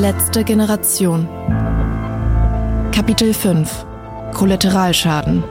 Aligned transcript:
Verletzte 0.00 0.44
Generation. 0.44 1.28
Kapitel 2.90 3.34
5 3.34 3.84
Kollateralschaden. 4.32 5.44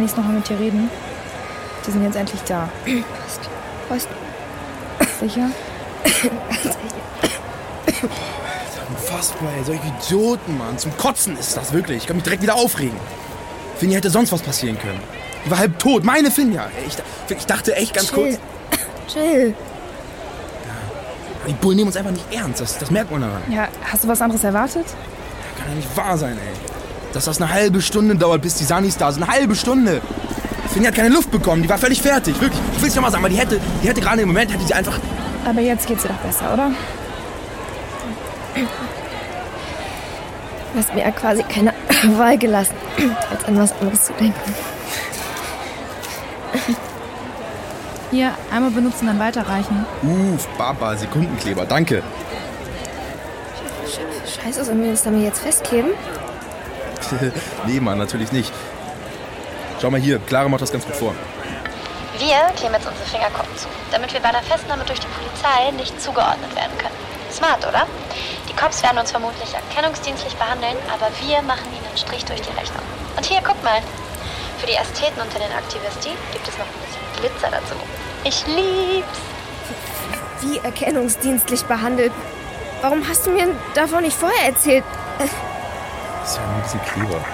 Sanis 0.00 0.16
nochmal 0.16 0.34
mit 0.34 0.48
dir 0.48 0.58
reden? 0.58 0.90
Die 1.86 1.90
sind 1.90 2.02
jetzt 2.04 2.16
endlich 2.16 2.40
da. 2.42 2.68
Passt. 3.18 3.40
Passt. 3.88 4.08
Sicher? 5.20 5.50
Unfassbar, 8.88 9.48
ey. 9.58 9.64
Solche 9.64 9.82
Idioten, 9.86 10.56
Mann. 10.56 10.78
Zum 10.78 10.96
Kotzen 10.96 11.36
ist 11.36 11.56
das 11.56 11.72
wirklich. 11.72 11.98
Ich 11.98 12.06
kann 12.06 12.16
mich 12.16 12.24
direkt 12.24 12.42
wieder 12.42 12.54
aufregen. 12.54 12.96
Finja 13.76 13.96
hätte 13.96 14.10
sonst 14.10 14.32
was 14.32 14.40
passieren 14.40 14.78
können. 14.78 15.00
Die 15.44 15.50
war 15.50 15.58
halb 15.58 15.78
tot. 15.78 16.04
Meine 16.04 16.30
Finja. 16.30 16.64
Ey, 16.78 16.86
ich, 16.86 17.36
ich 17.36 17.46
dachte 17.46 17.74
echt 17.76 17.92
ganz 17.94 18.10
Chill. 18.10 18.38
kurz. 18.38 18.38
Chill. 19.12 19.54
Die 21.46 21.52
Bullen 21.54 21.76
nehmen 21.76 21.88
uns 21.88 21.96
einfach 21.96 22.12
nicht 22.12 22.32
ernst. 22.32 22.60
Das, 22.60 22.78
das 22.78 22.90
merkt 22.90 23.10
man 23.10 23.22
daran. 23.22 23.42
Ja, 23.50 23.68
hast 23.82 24.04
du 24.04 24.08
was 24.08 24.22
anderes 24.22 24.44
erwartet? 24.44 24.86
Kann 25.58 25.68
ja 25.70 25.74
nicht 25.74 25.96
wahr 25.96 26.16
sein, 26.16 26.38
ey. 26.38 26.79
Dass 27.12 27.24
das 27.24 27.40
eine 27.40 27.52
halbe 27.52 27.82
Stunde 27.82 28.14
dauert, 28.14 28.42
bis 28.42 28.54
die 28.54 28.64
Sanis 28.64 28.96
da 28.96 29.10
sind. 29.10 29.22
Eine 29.24 29.32
halbe 29.32 29.54
Stunde. 29.56 30.00
Finja 30.72 30.88
hat 30.88 30.94
keine 30.94 31.08
Luft 31.08 31.30
bekommen. 31.30 31.62
Die 31.62 31.68
war 31.68 31.78
völlig 31.78 32.00
fertig. 32.00 32.40
Wirklich. 32.40 32.60
Ich 32.76 32.82
will 32.82 32.88
es 32.88 32.94
nochmal 32.94 33.10
sagen, 33.10 33.24
weil 33.24 33.30
die 33.30 33.38
hätte, 33.38 33.60
die 33.82 33.88
hätte 33.88 34.00
gerade 34.00 34.22
im 34.22 34.28
Moment, 34.28 34.52
hätte 34.52 34.64
sie 34.64 34.74
einfach. 34.74 34.98
Aber 35.44 35.60
jetzt 35.60 35.86
geht's 35.86 36.02
dir 36.02 36.08
doch 36.08 36.16
besser, 36.16 36.52
oder? 36.52 36.70
Du 40.72 40.78
hast 40.78 40.94
mir 40.94 41.00
ja 41.00 41.10
quasi 41.10 41.42
keine 41.42 41.74
Wahl 42.16 42.38
gelassen, 42.38 42.74
als 43.30 43.44
an 43.44 43.58
was 43.58 43.72
anderes 43.80 44.04
zu 44.04 44.12
denken. 44.12 44.54
Hier, 48.12 48.32
einmal 48.52 48.70
benutzen, 48.70 49.06
dann 49.06 49.18
weiterreichen. 49.18 49.84
Uff, 50.02 50.46
Baba, 50.58 50.96
Sekundenkleber. 50.96 51.64
Danke. 51.64 52.02
Scheiße, 54.42 54.64
sollen 54.64 54.82
wir 54.82 54.90
uns 54.90 55.02
damit 55.02 55.22
jetzt 55.22 55.40
festkleben? 55.40 55.90
nee, 57.66 57.80
Mann, 57.80 57.98
natürlich 57.98 58.32
nicht. 58.32 58.52
Schau 59.80 59.90
mal 59.90 60.00
hier. 60.00 60.18
Clara 60.20 60.48
macht 60.48 60.62
das 60.62 60.72
ganz 60.72 60.84
gut 60.84 60.96
vor. 60.96 61.14
Wir 62.18 62.36
kleben 62.54 62.74
jetzt 62.74 62.86
unsere 62.86 63.06
Fingerkuppen 63.08 63.56
zu, 63.56 63.66
damit 63.90 64.12
wir 64.12 64.20
bei 64.20 64.30
der 64.30 64.42
Festnahme 64.42 64.84
durch 64.84 65.00
die 65.00 65.06
Polizei 65.06 65.70
nicht 65.76 66.00
zugeordnet 66.00 66.54
werden 66.54 66.76
können. 66.76 66.94
Smart, 67.32 67.66
oder? 67.66 67.86
Die 68.48 68.52
Cops 68.54 68.82
werden 68.82 68.98
uns 68.98 69.10
vermutlich 69.10 69.54
erkennungsdienstlich 69.54 70.34
behandeln, 70.36 70.76
aber 70.92 71.08
wir 71.24 71.40
machen 71.42 71.64
ihnen 71.72 71.86
einen 71.86 71.96
Strich 71.96 72.24
durch 72.26 72.42
die 72.42 72.52
Rechnung. 72.58 72.82
Und 73.16 73.24
hier, 73.24 73.40
guck 73.42 73.62
mal. 73.64 73.80
Für 74.58 74.66
die 74.66 74.74
Ästheten 74.74 75.22
unter 75.22 75.38
den 75.38 75.50
Aktivisten 75.52 76.12
gibt 76.34 76.46
es 76.46 76.58
noch 76.58 76.66
ein 76.66 76.80
bisschen 76.84 77.00
Glitzer 77.16 77.48
dazu. 77.50 77.74
Ich 78.24 78.46
lieb's. 78.46 79.18
Wie 80.42 80.58
erkennungsdienstlich 80.58 81.64
behandelt. 81.64 82.12
Warum 82.82 83.06
hast 83.08 83.26
du 83.26 83.30
mir 83.30 83.48
davon 83.74 84.02
nicht 84.02 84.16
vorher 84.16 84.46
erzählt? 84.46 84.84
Das 86.30 86.38
ist 86.38 86.44
ja 86.44 86.46
nur 86.46 86.56
ein 86.56 86.62
bisschen 86.62 86.80
Kleber. 86.84 87.24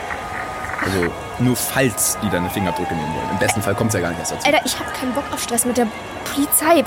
Also, 0.85 1.13
nur 1.39 1.57
falls 1.57 2.17
die 2.23 2.31
deine 2.31 2.49
Fingerabdrücke 2.49 2.95
nehmen 2.95 3.15
wollen. 3.15 3.31
Im 3.31 3.39
besten 3.39 3.61
Fall 3.61 3.75
kommt 3.75 3.89
es 3.89 3.95
ja 3.95 4.01
gar 4.01 4.09
nicht 4.09 4.21
erst 4.21 4.33
dazu. 4.33 4.47
Alter, 4.47 4.61
ich 4.65 4.79
habe 4.79 4.91
keinen 4.93 5.13
Bock 5.13 5.25
auf 5.33 5.43
Stress 5.43 5.67
mit 5.67 5.77
der 5.77 5.87
Polizei. 6.33 6.83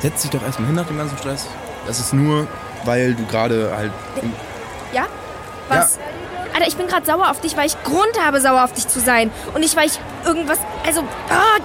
Setz 0.00 0.22
dich 0.22 0.30
doch 0.32 0.42
erstmal 0.42 0.66
hin 0.66 0.74
nach 0.74 0.86
dem 0.86 0.98
ganzen 0.98 1.16
Stress. 1.18 1.46
Das 1.86 2.00
ist 2.00 2.12
nur, 2.12 2.48
weil 2.84 3.14
du 3.14 3.24
gerade 3.26 3.72
halt. 3.76 3.92
Ja? 4.92 5.06
Was? 5.68 5.98
Alter, 6.52 6.66
ich 6.66 6.76
bin 6.76 6.88
gerade 6.88 7.06
sauer 7.06 7.30
auf 7.30 7.40
dich, 7.40 7.56
weil 7.56 7.66
ich 7.66 7.80
Grund 7.84 8.20
habe, 8.24 8.40
sauer 8.40 8.64
auf 8.64 8.72
dich 8.72 8.88
zu 8.88 8.98
sein. 8.98 9.30
Und 9.54 9.60
nicht, 9.60 9.76
weil 9.76 9.86
ich 9.86 10.00
irgendwas. 10.24 10.58
Also. 10.84 11.02
ah, 11.30 11.58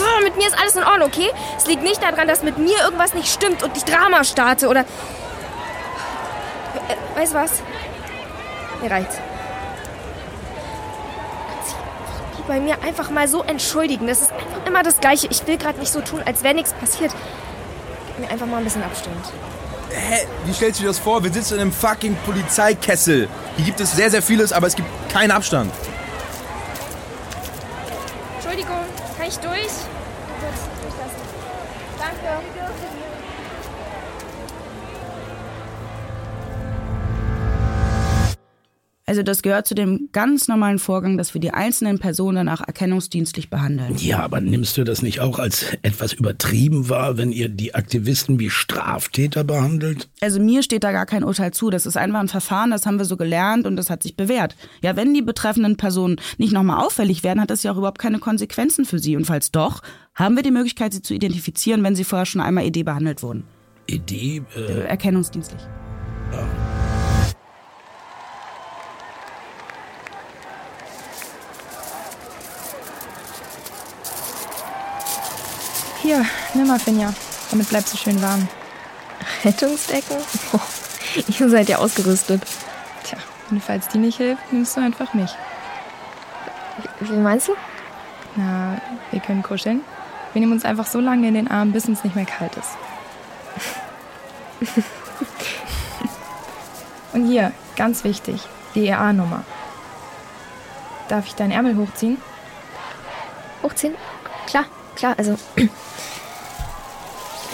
ah, 0.00 0.22
mit 0.22 0.36
mir 0.36 0.46
ist 0.46 0.58
alles 0.58 0.74
in 0.76 0.84
Ordnung, 0.84 1.08
okay? 1.08 1.30
Es 1.58 1.66
liegt 1.66 1.82
nicht 1.82 2.02
daran, 2.02 2.26
dass 2.26 2.42
mit 2.42 2.56
mir 2.56 2.78
irgendwas 2.82 3.12
nicht 3.12 3.30
stimmt 3.30 3.62
und 3.62 3.76
ich 3.76 3.84
Drama 3.84 4.24
starte 4.24 4.68
oder. 4.68 4.80
Äh, 4.80 4.84
weißt 7.16 7.34
du 7.34 7.36
was? 7.36 7.62
Mir 8.80 8.90
reicht's. 8.90 9.16
Du 9.16 9.22
kannst 11.54 11.70
dich 11.70 12.33
bei 12.46 12.60
mir 12.60 12.82
einfach 12.82 13.10
mal 13.10 13.28
so 13.28 13.42
entschuldigen. 13.42 14.06
Das 14.06 14.22
ist 14.22 14.32
einfach 14.32 14.66
immer 14.66 14.82
das 14.82 15.00
Gleiche. 15.00 15.26
Ich 15.30 15.46
will 15.46 15.56
gerade 15.56 15.78
nicht 15.78 15.92
so 15.92 16.00
tun, 16.00 16.20
als 16.24 16.42
wäre 16.42 16.54
nichts 16.54 16.72
passiert. 16.72 17.12
Gib 18.06 18.18
mir 18.18 18.30
einfach 18.30 18.46
mal 18.46 18.58
ein 18.58 18.64
bisschen 18.64 18.82
Abstand. 18.82 19.16
Hä? 19.90 20.26
Wie 20.44 20.52
stellst 20.52 20.80
du 20.80 20.82
dir 20.82 20.88
das 20.88 20.98
vor? 20.98 21.22
Wir 21.22 21.32
sitzen 21.32 21.54
in 21.54 21.60
einem 21.60 21.72
fucking 21.72 22.16
Polizeikessel. 22.24 23.28
Hier 23.56 23.64
gibt 23.64 23.80
es 23.80 23.92
sehr, 23.92 24.10
sehr 24.10 24.22
vieles, 24.22 24.52
aber 24.52 24.66
es 24.66 24.74
gibt 24.74 24.88
keinen 25.08 25.30
Abstand. 25.30 25.72
Entschuldigung, 28.36 28.84
kann 29.16 29.28
ich 29.28 29.38
durch? 29.38 29.70
Also 39.14 39.22
das 39.22 39.42
gehört 39.42 39.68
zu 39.68 39.76
dem 39.76 40.08
ganz 40.10 40.48
normalen 40.48 40.80
Vorgang, 40.80 41.16
dass 41.16 41.34
wir 41.34 41.40
die 41.40 41.52
einzelnen 41.52 42.00
Personen 42.00 42.34
danach 42.34 42.60
erkennungsdienstlich 42.66 43.48
behandeln. 43.48 43.94
Ja, 43.98 44.24
aber 44.24 44.40
nimmst 44.40 44.76
du 44.76 44.82
das 44.82 45.02
nicht 45.02 45.20
auch 45.20 45.38
als 45.38 45.66
etwas 45.82 46.12
übertrieben 46.12 46.88
wahr, 46.88 47.16
wenn 47.16 47.30
ihr 47.30 47.48
die 47.48 47.76
Aktivisten 47.76 48.40
wie 48.40 48.50
Straftäter 48.50 49.44
behandelt? 49.44 50.08
Also 50.20 50.40
mir 50.40 50.64
steht 50.64 50.82
da 50.82 50.90
gar 50.90 51.06
kein 51.06 51.22
Urteil 51.22 51.52
zu. 51.52 51.70
Das 51.70 51.86
ist 51.86 51.96
einfach 51.96 52.18
ein 52.18 52.26
Verfahren, 52.26 52.72
das 52.72 52.86
haben 52.86 52.98
wir 52.98 53.04
so 53.04 53.16
gelernt 53.16 53.68
und 53.68 53.76
das 53.76 53.88
hat 53.88 54.02
sich 54.02 54.16
bewährt. 54.16 54.56
Ja, 54.82 54.96
wenn 54.96 55.14
die 55.14 55.22
betreffenden 55.22 55.76
Personen 55.76 56.16
nicht 56.36 56.52
nochmal 56.52 56.84
auffällig 56.84 57.22
werden, 57.22 57.40
hat 57.40 57.50
das 57.50 57.62
ja 57.62 57.70
auch 57.70 57.76
überhaupt 57.76 58.00
keine 58.00 58.18
Konsequenzen 58.18 58.84
für 58.84 58.98
sie. 58.98 59.14
Und 59.14 59.26
falls 59.26 59.52
doch, 59.52 59.80
haben 60.16 60.34
wir 60.34 60.42
die 60.42 60.50
Möglichkeit, 60.50 60.92
sie 60.92 61.02
zu 61.02 61.14
identifizieren, 61.14 61.84
wenn 61.84 61.94
sie 61.94 62.02
vorher 62.02 62.26
schon 62.26 62.40
einmal 62.40 62.64
ED 62.64 62.82
behandelt 62.82 63.22
wurden. 63.22 63.44
Idee? 63.86 64.42
Äh, 64.56 64.60
Äh, 64.60 64.80
erkennungsdienstlich. 64.88 65.60
Hier, 76.04 76.22
nimm 76.52 76.66
mal, 76.66 76.78
Finja. 76.78 77.14
Damit 77.50 77.70
bleibst 77.70 77.94
du 77.94 77.96
schön 77.96 78.20
warm. 78.20 78.46
Rettungsdecken? 79.42 80.18
Oh, 80.52 80.60
ihr 81.38 81.48
seid 81.48 81.70
ja 81.70 81.78
ausgerüstet. 81.78 82.42
Tja, 83.04 83.16
und 83.50 83.64
falls 83.64 83.88
die 83.88 83.96
nicht 83.96 84.18
hilft, 84.18 84.52
nimmst 84.52 84.76
du 84.76 84.82
einfach 84.82 85.14
mich. 85.14 85.30
Wie 87.00 87.16
meinst 87.16 87.48
du? 87.48 87.52
Na, 88.36 88.76
wir 89.12 89.20
können 89.20 89.42
kuscheln. 89.42 89.80
Wir 90.34 90.40
nehmen 90.40 90.52
uns 90.52 90.66
einfach 90.66 90.86
so 90.86 91.00
lange 91.00 91.26
in 91.26 91.32
den 91.32 91.50
Arm, 91.50 91.72
bis 91.72 91.86
uns 91.86 92.04
nicht 92.04 92.14
mehr 92.14 92.26
kalt 92.26 92.52
ist. 92.54 92.76
Und 97.14 97.28
hier, 97.28 97.52
ganz 97.76 98.04
wichtig, 98.04 98.42
die 98.74 98.88
EA-Nummer. 98.88 99.42
Darf 101.08 101.26
ich 101.28 101.34
deinen 101.34 101.52
Ärmel 101.52 101.78
hochziehen? 101.78 102.18
Hochziehen? 103.62 103.94
Klar, 104.46 104.66
klar, 104.96 105.14
also. 105.16 105.38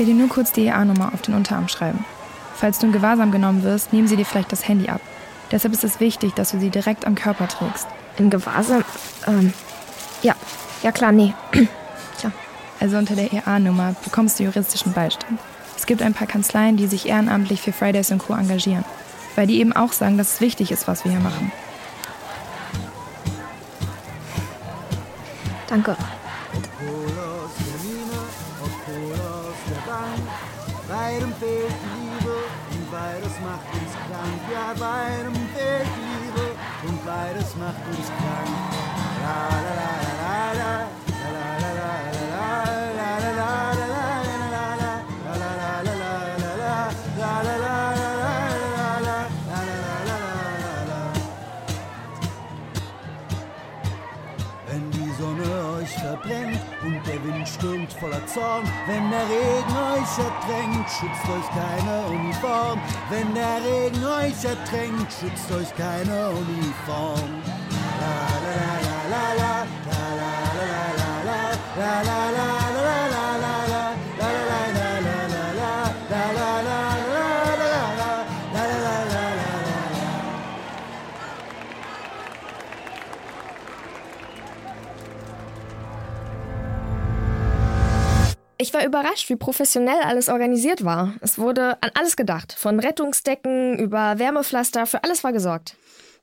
Ich 0.00 0.06
will 0.06 0.14
dir 0.14 0.18
nur 0.18 0.30
kurz 0.30 0.50
die 0.50 0.62
EA-Nummer 0.62 1.12
auf 1.12 1.20
den 1.20 1.34
Unterarm 1.34 1.68
schreiben. 1.68 2.06
Falls 2.54 2.78
du 2.78 2.86
in 2.86 2.92
Gewahrsam 2.92 3.32
genommen 3.32 3.62
wirst, 3.62 3.92
nehmen 3.92 4.08
sie 4.08 4.16
dir 4.16 4.24
vielleicht 4.24 4.50
das 4.50 4.66
Handy 4.66 4.88
ab. 4.88 5.02
Deshalb 5.50 5.74
ist 5.74 5.84
es 5.84 6.00
wichtig, 6.00 6.32
dass 6.32 6.52
du 6.52 6.58
sie 6.58 6.70
direkt 6.70 7.06
am 7.06 7.14
Körper 7.14 7.48
trägst. 7.48 7.86
In 8.16 8.30
Gewahrsam? 8.30 8.82
Ähm, 9.26 9.52
ja, 10.22 10.34
ja 10.82 10.90
klar, 10.90 11.12
nee. 11.12 11.34
Tja. 12.18 12.32
Also 12.80 12.96
unter 12.96 13.14
der 13.14 13.30
EA-Nummer 13.30 13.94
bekommst 14.02 14.38
du 14.38 14.44
juristischen 14.44 14.94
Beistand. 14.94 15.38
Es 15.76 15.84
gibt 15.84 16.00
ein 16.00 16.14
paar 16.14 16.26
Kanzleien, 16.26 16.78
die 16.78 16.86
sich 16.86 17.06
ehrenamtlich 17.06 17.60
für 17.60 17.74
Fridays 17.74 18.10
Co. 18.26 18.32
engagieren. 18.32 18.86
Weil 19.36 19.48
die 19.48 19.60
eben 19.60 19.74
auch 19.74 19.92
sagen, 19.92 20.16
dass 20.16 20.32
es 20.32 20.40
wichtig 20.40 20.72
ist, 20.72 20.88
was 20.88 21.04
wir 21.04 21.12
hier 21.12 21.20
machen. 21.20 21.52
Danke. 25.68 25.94
Ja, 34.52 34.74
beidem 34.78 35.34
fehlt 35.54 35.86
Liebe 35.96 36.46
und 36.88 37.06
beides 37.06 37.54
macht 37.56 37.86
uns 37.86 38.06
krank. 38.18 38.50
La 39.22 39.38
la 39.64 39.72
la 39.80 39.92
la 40.02 40.52
la 40.52 40.52
la 40.58 40.99
Verbrennt 56.20 56.60
und 56.82 57.00
der 57.06 57.22
Wind 57.24 57.48
stürmt 57.48 57.92
voller 57.94 58.24
Zorn, 58.26 58.64
wenn 58.86 59.10
der 59.10 59.22
Regen 59.22 59.76
euch 59.94 60.18
ertränkt, 60.18 60.90
schützt 60.90 61.28
euch 61.28 61.48
keine 61.50 62.06
Uniform. 62.08 62.80
Wenn 63.08 63.34
der 63.34 63.60
Regen 63.64 64.04
euch 64.04 64.44
ertränkt, 64.44 65.12
schützt 65.12 65.50
euch 65.52 65.74
keine 65.76 66.30
Uniform. 66.30 67.30
La 68.00 68.28
la 68.44 68.60
la 68.82 69.10
la 69.10 69.26
la 69.36 69.66
la 69.86 70.02
la 70.16 70.32
la 70.56 70.74
la 70.90 71.24
la 71.24 71.40
la 71.76 72.02
la 72.02 72.30
la 72.30 72.49
Ich 88.70 88.74
war 88.74 88.86
überrascht, 88.86 89.28
wie 89.28 89.34
professionell 89.34 90.00
alles 90.04 90.28
organisiert 90.28 90.84
war. 90.84 91.14
Es 91.22 91.38
wurde 91.38 91.82
an 91.82 91.90
alles 91.94 92.14
gedacht. 92.14 92.54
Von 92.56 92.78
Rettungsdecken 92.78 93.76
über 93.76 94.20
Wärmepflaster, 94.20 94.86
für 94.86 95.02
alles 95.02 95.24
war 95.24 95.32
gesorgt. 95.32 95.74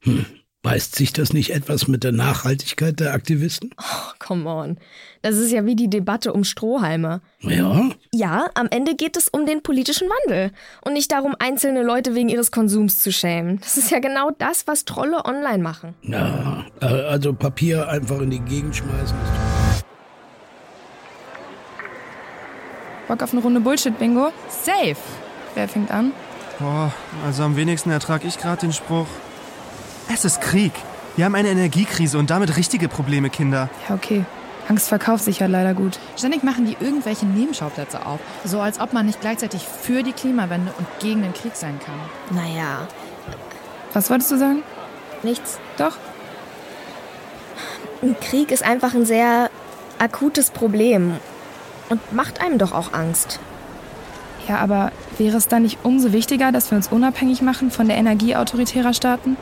Hm. 0.03 0.25
Beißt 0.61 0.95
sich 0.95 1.11
das 1.11 1.33
nicht 1.33 1.49
etwas 1.49 1.89
mit 1.89 2.05
der 2.05 2.13
Nachhaltigkeit 2.13 3.01
der 3.01 3.13
Aktivisten? 3.13 3.71
Oh, 3.77 4.11
come 4.19 4.49
on. 4.49 4.77
Das 5.23 5.35
ist 5.35 5.51
ja 5.51 5.65
wie 5.65 5.75
die 5.75 5.89
Debatte 5.89 6.31
um 6.31 6.45
Strohhalme. 6.45 7.19
Ja? 7.41 7.89
Ja, 8.13 8.49
am 8.53 8.67
Ende 8.71 8.95
geht 8.95 9.17
es 9.17 9.27
um 9.27 9.45
den 9.45 9.61
politischen 9.61 10.07
Wandel 10.07 10.51
und 10.85 10.93
nicht 10.93 11.11
darum, 11.11 11.35
einzelne 11.39 11.83
Leute 11.83 12.15
wegen 12.15 12.29
ihres 12.29 12.51
Konsums 12.51 12.99
zu 12.99 13.11
schämen. 13.11 13.59
Das 13.59 13.75
ist 13.75 13.91
ja 13.91 13.99
genau 13.99 14.31
das, 14.37 14.67
was 14.67 14.85
Trolle 14.85 15.25
online 15.25 15.61
machen. 15.61 15.95
Ja, 16.01 16.65
äh, 16.79 16.85
also 16.85 17.33
Papier 17.33 17.89
einfach 17.89 18.21
in 18.21 18.29
die 18.29 18.39
Gegend 18.39 18.73
schmeißen. 18.73 19.46
Bock 23.07 23.23
auf 23.23 23.31
eine 23.31 23.41
Runde 23.41 23.61
Bullshit-Bingo? 23.61 24.31
Safe! 24.49 24.97
Wer 25.55 25.67
fängt 25.67 25.91
an? 25.91 26.11
Boah, 26.59 26.91
also 27.25 27.43
am 27.43 27.55
wenigsten 27.55 27.89
ertrage 27.89 28.27
ich 28.27 28.37
gerade 28.37 28.61
den 28.61 28.73
Spruch. 28.73 29.07
Es 30.13 30.25
ist 30.25 30.41
Krieg. 30.41 30.73
Wir 31.15 31.25
haben 31.25 31.35
eine 31.35 31.49
Energiekrise 31.49 32.17
und 32.17 32.29
damit 32.29 32.57
richtige 32.57 32.89
Probleme, 32.89 33.29
Kinder. 33.29 33.69
Ja, 33.87 33.95
okay. 33.95 34.25
Angst 34.67 34.89
verkauft 34.89 35.23
sich 35.23 35.39
ja 35.39 35.47
leider 35.47 35.73
gut. 35.73 35.97
Ständig 36.17 36.43
machen 36.43 36.65
die 36.65 36.75
irgendwelche 36.79 37.25
Nebenschauplätze 37.25 38.05
auf. 38.05 38.19
So 38.43 38.59
als 38.59 38.79
ob 38.79 38.91
man 38.91 39.05
nicht 39.05 39.21
gleichzeitig 39.21 39.63
für 39.63 40.03
die 40.03 40.11
Klimawende 40.11 40.73
und 40.77 40.87
gegen 40.99 41.21
den 41.21 41.33
Krieg 41.33 41.55
sein 41.55 41.79
kann. 41.83 41.95
Naja. 42.35 42.87
Was 43.93 44.09
wolltest 44.09 44.31
du 44.31 44.37
sagen? 44.37 44.63
Nichts. 45.23 45.59
Doch. 45.77 45.95
Ein 48.01 48.19
Krieg 48.19 48.51
ist 48.51 48.63
einfach 48.63 48.93
ein 48.93 49.05
sehr 49.05 49.49
akutes 49.99 50.51
Problem 50.51 51.13
und 51.89 52.13
macht 52.13 52.41
einem 52.41 52.57
doch 52.57 52.71
auch 52.71 52.93
Angst. 52.93 53.39
Ja, 54.47 54.59
aber 54.59 54.91
wäre 55.17 55.37
es 55.37 55.47
dann 55.47 55.63
nicht 55.63 55.79
umso 55.83 56.13
wichtiger, 56.13 56.51
dass 56.51 56.71
wir 56.71 56.77
uns 56.77 56.87
unabhängig 56.87 57.41
machen 57.41 57.69
von 57.69 57.87
der 57.87 57.97
Energie 57.97 58.35
autoritärer 58.35 58.93
Staaten? 58.93 59.35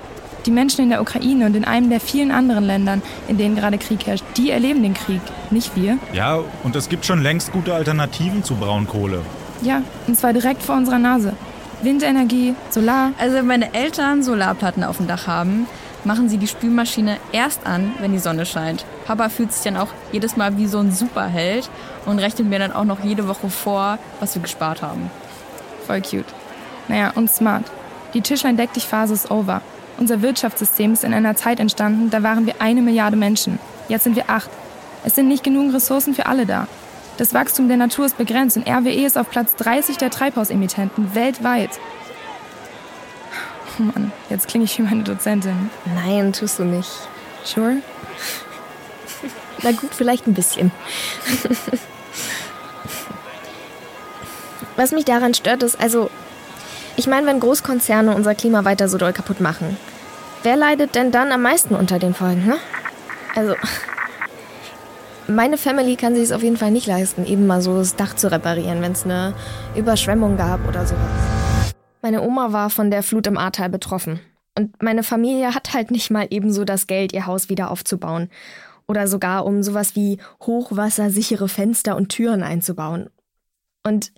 Die 0.46 0.52
Menschen 0.52 0.84
in 0.84 0.90
der 0.90 1.02
Ukraine 1.02 1.48
und 1.48 1.56
in 1.56 1.66
einem 1.66 1.90
der 1.90 2.00
vielen 2.00 2.32
anderen 2.32 2.66
Ländern, 2.66 3.02
in 3.28 3.38
denen 3.38 3.56
gerade 3.56 3.78
Krieg 3.78 4.06
herrscht, 4.06 4.24
die 4.38 4.52
erleben 4.52 4.84
den 4.84 4.94
Krieg, 4.94 5.22
nicht 5.50 5.76
wir. 5.76 5.98
Ja, 6.14 6.40
und 6.64 6.76
es 6.76 6.90
gibt 6.90 7.06
schon 7.06 7.22
längst 7.22 7.52
gute 7.52 7.74
Alternativen 7.74 8.44
zu 8.44 8.56
Braunkohle. 8.56 9.22
Ja, 9.62 9.82
und 10.08 10.18
zwar 10.18 10.34
direkt 10.34 10.62
vor 10.62 10.76
unserer 10.76 11.00
Nase. 11.00 11.34
Windenergie, 11.82 12.56
Solar. 12.70 13.12
Also 13.20 13.38
wenn 13.38 13.48
meine 13.48 13.74
Eltern 13.74 14.24
Solarplatten 14.24 14.84
auf 14.84 14.98
dem 14.98 15.08
Dach 15.08 15.28
haben, 15.28 15.68
machen 16.04 16.30
sie 16.30 16.38
die 16.38 16.48
Spülmaschine 16.48 17.18
erst 17.32 17.66
an, 17.66 17.94
wenn 18.00 18.12
die 18.12 18.20
Sonne 18.20 18.46
scheint. 18.46 18.86
Papa 19.06 19.30
fühlt 19.30 19.54
sich 19.54 19.64
dann 19.64 19.78
auch 19.78 19.90
jedes 20.12 20.36
Mal 20.36 20.58
wie 20.58 20.68
so 20.68 20.80
ein 20.80 20.92
Superheld 20.92 21.70
und 22.06 22.20
rechnet 22.20 22.48
mir 22.48 22.60
dann 22.60 22.74
auch 22.74 22.86
noch 22.86 23.04
jede 23.04 23.28
Woche 23.28 23.50
vor, 23.50 24.00
was 24.20 24.36
wir 24.36 24.42
gespart 24.42 24.82
haben. 24.82 25.12
Voll 25.86 26.02
cute. 26.02 26.34
Naja, 26.88 27.12
und 27.16 27.30
smart. 27.30 27.66
Die 28.14 28.22
Tischlein-Deck-dich-Phase 28.22 29.14
ist 29.14 29.32
over. 29.32 29.62
Unser 29.98 30.22
Wirtschaftssystem 30.22 30.94
ist 30.94 31.04
in 31.04 31.14
einer 31.14 31.36
Zeit 31.36 31.60
entstanden, 31.60 32.10
da 32.10 32.24
waren 32.24 32.46
wir 32.46 32.56
eine 32.60 32.82
Milliarde 32.82 33.16
Menschen. 33.16 33.60
Jetzt 33.88 34.04
sind 34.04 34.16
wir 34.16 34.30
acht. 34.30 34.50
Es 35.04 35.16
sind 35.16 35.28
nicht 35.28 35.44
genug 35.44 35.74
Ressourcen 35.74 36.14
für 36.14 36.26
alle 36.26 36.46
da. 36.46 36.68
Das 37.18 37.34
Wachstum 37.34 37.68
der 37.68 37.78
Natur 37.78 38.06
ist 38.06 38.18
begrenzt 38.18 38.58
und 38.58 38.68
RWE 38.68 39.06
ist 39.06 39.18
auf 39.18 39.30
Platz 39.30 39.56
30 39.56 39.98
der 39.98 40.10
Treibhausemittenten 40.10 41.16
weltweit. 41.16 41.70
Oh 43.80 43.84
Mann, 43.84 44.12
jetzt 44.30 44.48
klinge 44.48 44.66
ich 44.66 44.78
wie 44.78 44.84
meine 44.84 45.04
Dozentin. 45.04 45.70
Nein, 45.94 46.34
tust 46.34 46.60
du 46.60 46.64
nicht. 46.64 46.90
Sure? 47.44 47.78
Na 49.64 49.72
gut, 49.72 49.94
vielleicht 49.94 50.28
ein 50.28 50.34
bisschen. 50.34 50.72
Was 54.76 54.92
mich 54.92 55.06
daran 55.06 55.34
stört, 55.34 55.64
ist, 55.64 55.80
also, 55.80 56.10
ich 56.98 57.08
meine, 57.08 57.28
wenn 57.28 57.40
Großkonzerne 57.40 58.14
unser 58.14 58.36
Klima 58.36 58.66
weiter 58.66 58.90
so 58.90 58.98
doll 58.98 59.14
kaputt 59.14 59.40
machen, 59.40 59.78
wer 60.44 60.58
leidet 60.58 60.96
denn 60.96 61.12
dann 61.12 61.32
am 61.32 61.42
meisten 61.42 61.76
unter 61.76 61.98
den 61.98 62.14
Folgen, 62.14 62.46
ne? 62.46 62.58
Also, 63.36 63.56
meine 65.28 65.58
Family 65.58 65.96
kann 65.96 66.14
sich 66.14 66.26
es 66.26 66.32
auf 66.32 66.44
jeden 66.44 66.58
Fall 66.58 66.72
nicht 66.72 66.88
leisten, 66.88 67.26
eben 67.26 67.48
mal 67.48 67.62
so 67.62 67.78
das 67.78 67.96
Dach 67.96 68.16
zu 68.16 68.32
reparieren, 68.32 68.82
wenn 68.82 68.92
es 68.92 69.06
eine 69.06 69.34
Überschwemmung 69.76 70.38
gab 70.38 70.68
oder 70.68 70.86
sowas. 70.86 71.74
Meine 72.02 72.22
Oma 72.22 72.52
war 72.52 72.70
von 72.70 72.92
der 72.92 73.02
Flut 73.02 73.26
im 73.28 73.38
Ahrtal 73.38 73.70
betroffen. 73.70 74.20
Und 74.58 74.82
meine 74.82 75.04
Familie 75.04 75.56
hat 75.56 75.74
halt 75.74 75.90
nicht 75.90 76.12
mal 76.12 76.28
ebenso 76.30 76.64
das 76.64 76.88
Geld, 76.88 77.14
ihr 77.14 77.26
Haus 77.26 77.50
wieder 77.50 77.72
aufzubauen. 77.72 78.30
Oder 78.88 79.08
sogar 79.08 79.46
um 79.46 79.64
sowas 79.64 79.96
wie 79.96 80.20
hochwassersichere 80.42 81.50
Fenster 81.50 81.96
und 81.96 82.10
Türen 82.10 82.44
einzubauen. 82.44 83.10
Und 83.84 84.12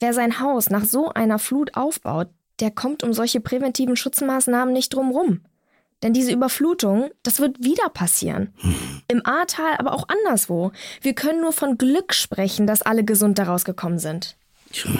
wer 0.00 0.14
sein 0.14 0.40
Haus 0.40 0.70
nach 0.70 0.84
so 0.84 1.10
einer 1.12 1.38
Flut 1.38 1.76
aufbaut, 1.76 2.28
der 2.60 2.70
kommt 2.70 3.02
um 3.02 3.12
solche 3.12 3.40
präventiven 3.40 3.96
Schutzmaßnahmen 3.96 4.72
nicht 4.72 4.94
drum 4.94 5.10
rum. 5.10 5.40
Denn 6.02 6.12
diese 6.12 6.32
Überflutung, 6.32 7.10
das 7.24 7.40
wird 7.40 7.58
wieder 7.58 7.88
passieren. 7.88 8.54
Im 9.08 9.26
Ahrtal, 9.26 9.76
aber 9.78 9.92
auch 9.92 10.06
anderswo. 10.08 10.70
Wir 11.00 11.14
können 11.14 11.40
nur 11.40 11.52
von 11.52 11.76
Glück 11.76 12.14
sprechen, 12.14 12.66
dass 12.66 12.82
alle 12.82 13.04
gesund 13.04 13.38
daraus 13.38 13.64
gekommen 13.64 13.98
sind. 13.98 14.36
Tja. 14.72 14.90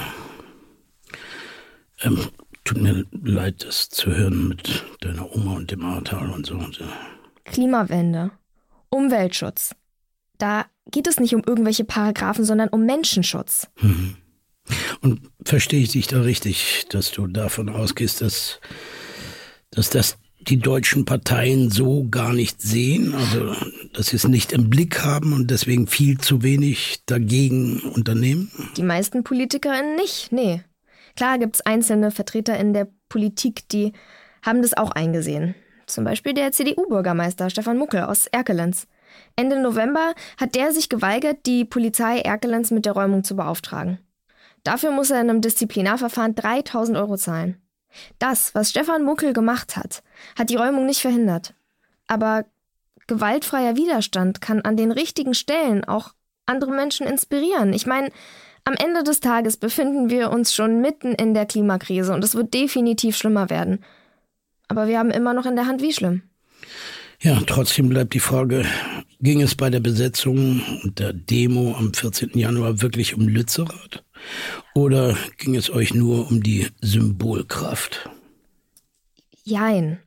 Ähm, 2.00 2.28
tut 2.64 2.78
mir 2.80 3.04
leid, 3.12 3.64
das 3.64 3.88
zu 3.88 4.10
hören 4.12 4.48
mit 4.48 4.84
deiner 5.00 5.32
Oma 5.34 5.54
und 5.54 5.70
dem 5.70 5.84
Ahrtal 5.84 6.30
und 6.30 6.46
so. 6.46 6.58
Klimawende. 7.44 8.32
Umweltschutz. 8.90 9.75
Da 10.38 10.66
geht 10.90 11.07
es 11.07 11.21
nicht 11.21 11.35
um 11.35 11.42
irgendwelche 11.45 11.85
Paragraphen, 11.85 12.45
sondern 12.45 12.68
um 12.68 12.87
Menschenschutz. 12.87 13.68
Mhm. 13.80 14.16
Und 15.00 15.21
verstehe 15.45 15.80
ich 15.80 15.92
dich 15.92 16.07
da 16.07 16.21
richtig, 16.21 16.87
dass 16.90 17.11
du 17.11 17.26
davon 17.26 17.68
ausgehst, 17.68 18.21
dass, 18.21 18.61
dass 19.71 19.90
das 19.90 20.18
die 20.40 20.59
deutschen 20.59 21.04
Parteien 21.04 21.71
so 21.71 22.07
gar 22.09 22.33
nicht 22.33 22.62
sehen, 22.62 23.14
also 23.14 23.54
dass 23.92 24.09
sie 24.09 24.16
es 24.16 24.26
nicht 24.26 24.52
im 24.52 24.71
Blick 24.71 25.02
haben 25.04 25.33
und 25.33 25.50
deswegen 25.50 25.87
viel 25.87 26.18
zu 26.18 26.42
wenig 26.42 27.02
dagegen 27.07 27.80
unternehmen? 27.80 28.50
Die 28.76 28.83
meisten 28.83 29.25
PolitikerInnen 29.25 29.97
nicht, 29.97 30.33
nee. 30.33 30.62
Klar 31.16 31.38
gibt's 31.38 31.61
einzelne 31.62 32.11
Vertreter 32.11 32.59
in 32.59 32.73
der 32.73 32.88
Politik, 33.09 33.68
die 33.71 33.92
haben 34.42 34.62
das 34.62 34.75
auch 34.75 34.92
eingesehen. 34.92 35.54
Zum 35.88 36.04
Beispiel 36.04 36.35
der 36.35 36.52
CDU-Bürgermeister 36.52 37.50
Stefan 37.50 37.78
Muckel 37.78 38.02
aus 38.02 38.26
Erkelenz. 38.26 38.87
Ende 39.37 39.61
November 39.61 40.14
hat 40.38 40.54
der 40.54 40.73
sich 40.73 40.88
geweigert, 40.88 41.38
die 41.47 41.64
Polizei 41.64 42.21
Erkelenz 42.21 42.71
mit 42.71 42.85
der 42.85 42.92
Räumung 42.92 43.25
zu 43.25 43.37
beauftragen. 43.37 43.99
Dafür 44.64 44.90
muss 44.90 45.11
er 45.11 45.21
in 45.21 45.30
einem 45.30 45.40
Disziplinarverfahren 45.40 46.35
3000 46.35 46.99
Euro 46.99 47.16
zahlen. 47.16 47.61
Das, 48.18 48.54
was 48.54 48.71
Stefan 48.71 49.02
Muckel 49.02 49.33
gemacht 49.33 49.76
hat, 49.76 50.02
hat 50.38 50.50
die 50.50 50.57
Räumung 50.57 50.85
nicht 50.85 51.00
verhindert. 51.00 51.54
Aber 52.07 52.45
gewaltfreier 53.07 53.76
Widerstand 53.76 54.42
kann 54.42 54.61
an 54.61 54.76
den 54.76 54.92
richtigen 54.92 55.33
Stellen 55.33 55.85
auch 55.85 56.12
andere 56.45 56.71
Menschen 56.71 57.07
inspirieren. 57.07 57.73
Ich 57.73 57.87
meine, 57.87 58.11
am 58.64 58.75
Ende 58.75 59.02
des 59.04 59.21
Tages 59.21 59.57
befinden 59.57 60.11
wir 60.11 60.30
uns 60.30 60.54
schon 60.54 60.83
mitten 60.83 61.14
in 61.14 61.33
der 61.33 61.47
Klimakrise 61.47 62.12
und 62.12 62.23
es 62.23 62.35
wird 62.35 62.52
definitiv 62.52 63.16
schlimmer 63.16 63.49
werden. 63.49 63.83
Aber 64.68 64.87
wir 64.87 64.98
haben 64.98 65.10
immer 65.10 65.34
noch 65.34 65.46
in 65.46 65.56
der 65.56 65.66
Hand, 65.66 65.82
wie 65.82 65.92
schlimm. 65.92 66.22
Ja, 67.20 67.40
trotzdem 67.46 67.88
bleibt 67.88 68.14
die 68.14 68.20
Frage, 68.20 68.64
ging 69.20 69.40
es 69.42 69.54
bei 69.54 69.70
der 69.70 69.80
Besetzung 69.80 70.62
und 70.84 70.98
der 71.00 71.12
Demo 71.12 71.75
am 71.76 71.92
14. 71.92 72.38
Januar 72.38 72.80
wirklich 72.80 73.14
um 73.14 73.26
Lützerath? 73.26 74.04
Oder 74.75 75.16
ging 75.38 75.56
es 75.56 75.70
euch 75.70 75.94
nur 75.94 76.30
um 76.30 76.42
die 76.42 76.68
Symbolkraft? 76.80 78.08
Jein. 79.42 79.98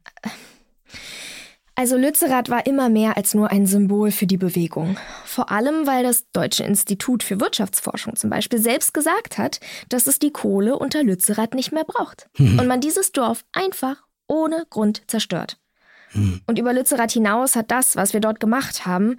Also 1.75 1.97
Lützerath 1.97 2.49
war 2.49 2.65
immer 2.67 2.89
mehr 2.89 3.17
als 3.17 3.33
nur 3.33 3.49
ein 3.49 3.65
Symbol 3.65 4.11
für 4.11 4.27
die 4.27 4.37
Bewegung. 4.37 4.97
Vor 5.25 5.51
allem, 5.51 5.87
weil 5.87 6.03
das 6.03 6.29
Deutsche 6.31 6.63
Institut 6.63 7.23
für 7.23 7.39
Wirtschaftsforschung 7.39 8.15
zum 8.15 8.29
Beispiel 8.29 8.59
selbst 8.59 8.93
gesagt 8.93 9.37
hat, 9.37 9.59
dass 9.89 10.05
es 10.05 10.19
die 10.19 10.31
Kohle 10.31 10.77
unter 10.77 11.03
Lützerath 11.03 11.55
nicht 11.55 11.71
mehr 11.71 11.85
braucht. 11.85 12.29
Mhm. 12.37 12.59
Und 12.59 12.67
man 12.67 12.81
dieses 12.81 13.11
Dorf 13.13 13.43
einfach 13.51 14.03
ohne 14.31 14.65
Grund 14.69 15.03
zerstört. 15.07 15.57
Mhm. 16.13 16.41
Und 16.47 16.57
über 16.57 16.73
Lützerath 16.73 17.11
hinaus 17.11 17.55
hat 17.55 17.69
das, 17.69 17.95
was 17.95 18.13
wir 18.13 18.21
dort 18.21 18.39
gemacht 18.39 18.85
haben, 18.85 19.17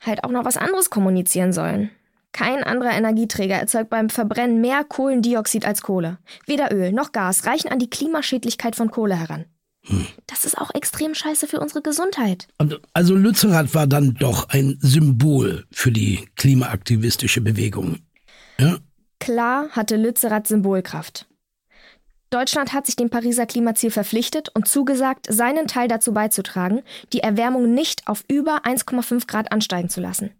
halt 0.00 0.24
auch 0.24 0.30
noch 0.30 0.44
was 0.44 0.56
anderes 0.56 0.90
kommunizieren 0.90 1.52
sollen. 1.52 1.90
Kein 2.32 2.62
anderer 2.62 2.92
Energieträger 2.92 3.56
erzeugt 3.56 3.90
beim 3.90 4.08
Verbrennen 4.08 4.60
mehr 4.60 4.84
Kohlendioxid 4.84 5.64
als 5.64 5.82
Kohle. 5.82 6.18
Weder 6.46 6.72
Öl 6.72 6.92
noch 6.92 7.12
Gas 7.12 7.46
reichen 7.46 7.72
an 7.72 7.78
die 7.78 7.90
Klimaschädlichkeit 7.90 8.76
von 8.76 8.90
Kohle 8.90 9.16
heran. 9.16 9.46
Das 10.26 10.44
ist 10.44 10.58
auch 10.58 10.72
extrem 10.74 11.14
scheiße 11.14 11.48
für 11.48 11.58
unsere 11.58 11.82
Gesundheit. 11.82 12.46
Und 12.58 12.80
Also 12.92 13.14
Lützerath 13.14 13.74
war 13.74 13.86
dann 13.86 14.14
doch 14.14 14.48
ein 14.50 14.78
Symbol 14.80 15.64
für 15.72 15.90
die 15.90 16.28
klimaaktivistische 16.36 17.40
Bewegung. 17.40 17.98
Ja? 18.58 18.76
Klar 19.18 19.70
hatte 19.70 19.96
Lützerath 19.96 20.46
Symbolkraft. 20.46 21.26
Deutschland 22.30 22.72
hat 22.72 22.86
sich 22.86 22.94
dem 22.94 23.10
Pariser 23.10 23.44
Klimaziel 23.44 23.90
verpflichtet 23.90 24.50
und 24.54 24.68
zugesagt, 24.68 25.26
seinen 25.28 25.66
Teil 25.66 25.88
dazu 25.88 26.12
beizutragen, 26.12 26.82
die 27.12 27.20
Erwärmung 27.20 27.74
nicht 27.74 28.06
auf 28.06 28.24
über 28.28 28.64
1,5 28.64 29.26
Grad 29.26 29.50
ansteigen 29.50 29.88
zu 29.88 30.00
lassen. 30.00 30.30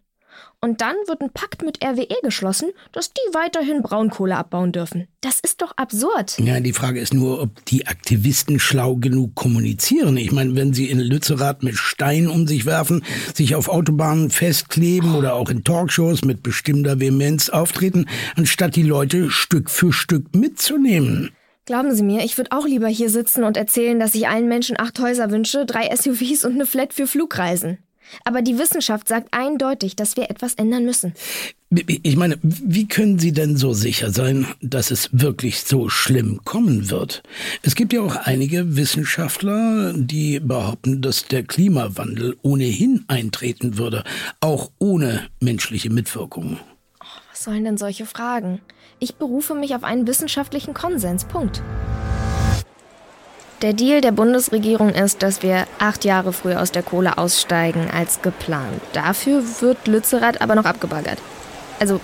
Und 0.61 0.79
dann 0.79 0.95
wird 1.07 1.21
ein 1.21 1.31
Pakt 1.31 1.63
mit 1.63 1.83
RWE 1.83 2.21
geschlossen, 2.23 2.69
dass 2.93 3.11
die 3.11 3.33
weiterhin 3.33 3.81
Braunkohle 3.81 4.37
abbauen 4.37 4.71
dürfen. 4.71 5.07
Das 5.19 5.41
ist 5.41 5.61
doch 5.61 5.73
absurd. 5.75 6.37
Ja, 6.39 6.61
die 6.61 6.71
Frage 6.71 7.01
ist 7.01 7.13
nur, 7.13 7.41
ob 7.41 7.65
die 7.65 7.87
Aktivisten 7.87 8.59
schlau 8.59 8.95
genug 8.95 9.35
kommunizieren. 9.35 10.15
Ich 10.15 10.31
meine, 10.31 10.55
wenn 10.55 10.73
sie 10.73 10.89
in 10.89 10.99
Lützerath 10.99 11.61
mit 11.61 11.75
Steinen 11.75 12.29
um 12.29 12.47
sich 12.47 12.65
werfen, 12.65 13.03
sich 13.33 13.55
auf 13.55 13.67
Autobahnen 13.67 14.29
festkleben 14.29 15.15
oder 15.15 15.33
auch 15.33 15.49
in 15.49 15.65
Talkshows 15.65 16.23
mit 16.23 16.41
bestimmter 16.41 17.01
Vehemenz 17.01 17.49
auftreten, 17.49 18.05
anstatt 18.35 18.77
die 18.77 18.83
Leute 18.83 19.29
Stück 19.29 19.69
für 19.69 19.91
Stück 19.91 20.33
mitzunehmen. 20.33 21.31
Glauben 21.65 21.95
Sie 21.95 22.03
mir, 22.03 22.23
ich 22.23 22.37
würde 22.37 22.51
auch 22.51 22.65
lieber 22.65 22.87
hier 22.87 23.09
sitzen 23.09 23.43
und 23.43 23.55
erzählen, 23.55 23.99
dass 23.99 24.15
ich 24.15 24.27
allen 24.27 24.47
Menschen 24.47 24.79
acht 24.79 24.99
Häuser 24.99 25.29
wünsche, 25.29 25.65
drei 25.65 25.95
SUVs 25.95 26.43
und 26.43 26.53
eine 26.53 26.65
Flat 26.65 26.93
für 26.93 27.05
Flugreisen. 27.05 27.77
Aber 28.25 28.41
die 28.41 28.57
Wissenschaft 28.57 29.07
sagt 29.07 29.29
eindeutig, 29.31 29.95
dass 29.95 30.17
wir 30.17 30.29
etwas 30.29 30.55
ändern 30.55 30.85
müssen. 30.85 31.13
Ich 31.69 32.17
meine, 32.17 32.37
wie 32.41 32.87
können 32.87 33.19
Sie 33.19 33.31
denn 33.31 33.55
so 33.55 33.73
sicher 33.73 34.11
sein, 34.11 34.45
dass 34.61 34.91
es 34.91 35.09
wirklich 35.13 35.61
so 35.61 35.87
schlimm 35.87 36.41
kommen 36.43 36.89
wird? 36.89 37.23
Es 37.61 37.75
gibt 37.75 37.93
ja 37.93 38.01
auch 38.01 38.15
einige 38.15 38.75
Wissenschaftler, 38.75 39.93
die 39.95 40.41
behaupten, 40.41 41.01
dass 41.01 41.27
der 41.27 41.43
Klimawandel 41.43 42.35
ohnehin 42.41 43.05
eintreten 43.07 43.77
würde, 43.77 44.03
auch 44.41 44.71
ohne 44.79 45.29
menschliche 45.39 45.89
Mitwirkung. 45.89 46.57
Was 47.41 47.45
sollen 47.45 47.65
denn 47.65 47.77
solche 47.79 48.05
Fragen? 48.05 48.61
Ich 48.99 49.15
berufe 49.15 49.55
mich 49.55 49.73
auf 49.73 49.83
einen 49.83 50.05
wissenschaftlichen 50.05 50.75
Konsens. 50.75 51.25
Punkt. 51.25 51.63
Der 53.63 53.73
Deal 53.73 53.99
der 53.99 54.11
Bundesregierung 54.11 54.89
ist, 54.89 55.23
dass 55.23 55.41
wir 55.41 55.65
acht 55.79 56.05
Jahre 56.05 56.33
früher 56.33 56.61
aus 56.61 56.71
der 56.71 56.83
Kohle 56.83 57.17
aussteigen 57.17 57.89
als 57.89 58.21
geplant. 58.21 58.79
Dafür 58.93 59.41
wird 59.59 59.87
Lützerath 59.87 60.39
aber 60.39 60.53
noch 60.53 60.65
abgebaggert. 60.65 61.17
Also, 61.79 61.99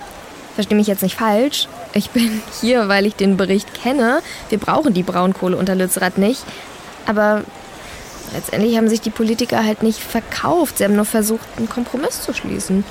verstehe 0.56 0.76
mich 0.76 0.88
jetzt 0.88 1.04
nicht 1.04 1.14
falsch. 1.14 1.68
Ich 1.92 2.10
bin 2.10 2.42
hier, 2.60 2.88
weil 2.88 3.06
ich 3.06 3.14
den 3.14 3.36
Bericht 3.36 3.72
kenne. 3.74 4.22
Wir 4.48 4.58
brauchen 4.58 4.92
die 4.92 5.04
Braunkohle 5.04 5.56
unter 5.56 5.76
Lützerath 5.76 6.18
nicht. 6.18 6.42
Aber 7.06 7.44
letztendlich 8.34 8.76
haben 8.76 8.88
sich 8.88 9.02
die 9.02 9.10
Politiker 9.10 9.64
halt 9.64 9.84
nicht 9.84 10.00
verkauft. 10.00 10.78
Sie 10.78 10.84
haben 10.84 10.96
nur 10.96 11.04
versucht, 11.04 11.46
einen 11.58 11.68
Kompromiss 11.68 12.22
zu 12.22 12.34
schließen. 12.34 12.82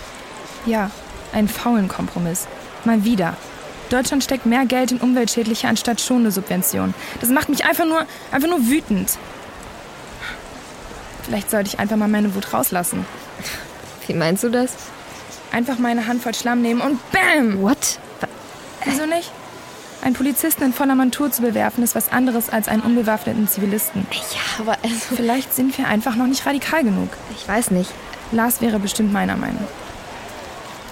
Ja, 0.66 0.92
einen 1.38 1.48
faulen 1.48 1.88
Kompromiss. 1.88 2.48
Mal 2.84 3.03
wieder. 3.03 3.38
Deutschland 3.89 4.24
steckt 4.24 4.46
mehr 4.46 4.65
Geld 4.65 4.91
in 4.91 4.98
umweltschädliche 4.98 5.67
anstatt 5.67 6.01
schonende 6.01 6.32
Subventionen. 6.32 6.94
Das 7.22 7.29
macht 7.29 7.48
mich 7.48 7.63
einfach 7.63 7.86
nur, 7.86 8.06
einfach 8.32 8.50
nur 8.50 8.67
wütend. 8.67 9.17
Vielleicht 11.24 11.50
sollte 11.50 11.70
ich 11.70 11.79
einfach 11.79 11.96
mal 11.96 12.08
meine 12.08 12.34
Wut 12.36 12.53
rauslassen. 12.53 13.06
Wie 14.08 14.13
meinst 14.13 14.44
du 14.44 14.50
das? 14.50 14.74
Einfach 15.51 15.77
meine 15.77 16.08
Handvoll 16.08 16.34
Schlamm 16.34 16.62
nehmen 16.62 16.82
und 16.82 17.00
BAM! 17.12 17.62
What? 17.62 18.00
Wieso 18.84 19.06
nicht? 19.06 19.32
Einen 20.01 20.15
Polizisten 20.15 20.63
in 20.63 20.74
voller 20.74 20.96
Montur 20.96 21.32
zu 21.32 21.41
bewerfen, 21.41 21.84
ist 21.84 21.96
was 21.96 22.12
anderes 22.12 22.50
als 22.50 22.67
einen 22.67 22.82
unbewaffneten 22.82 23.48
Zivilisten. 23.48 24.06
Ja, 24.12 24.60
aber 24.60 24.77
also... 24.84 25.15
Vielleicht 25.15 25.53
sind 25.53 25.77
wir 25.77 25.88
einfach 25.88 26.15
noch 26.15 26.27
nicht 26.27 26.46
radikal 26.46 26.84
genug. 26.84 27.10
Ich 27.36 27.48
weiß 27.48 27.72
nicht. 27.72 27.91
Lars 28.32 28.62
wäre 28.62 28.79
bestimmt 28.79 29.12
meiner 29.12 29.36
Meinung. 29.36 29.65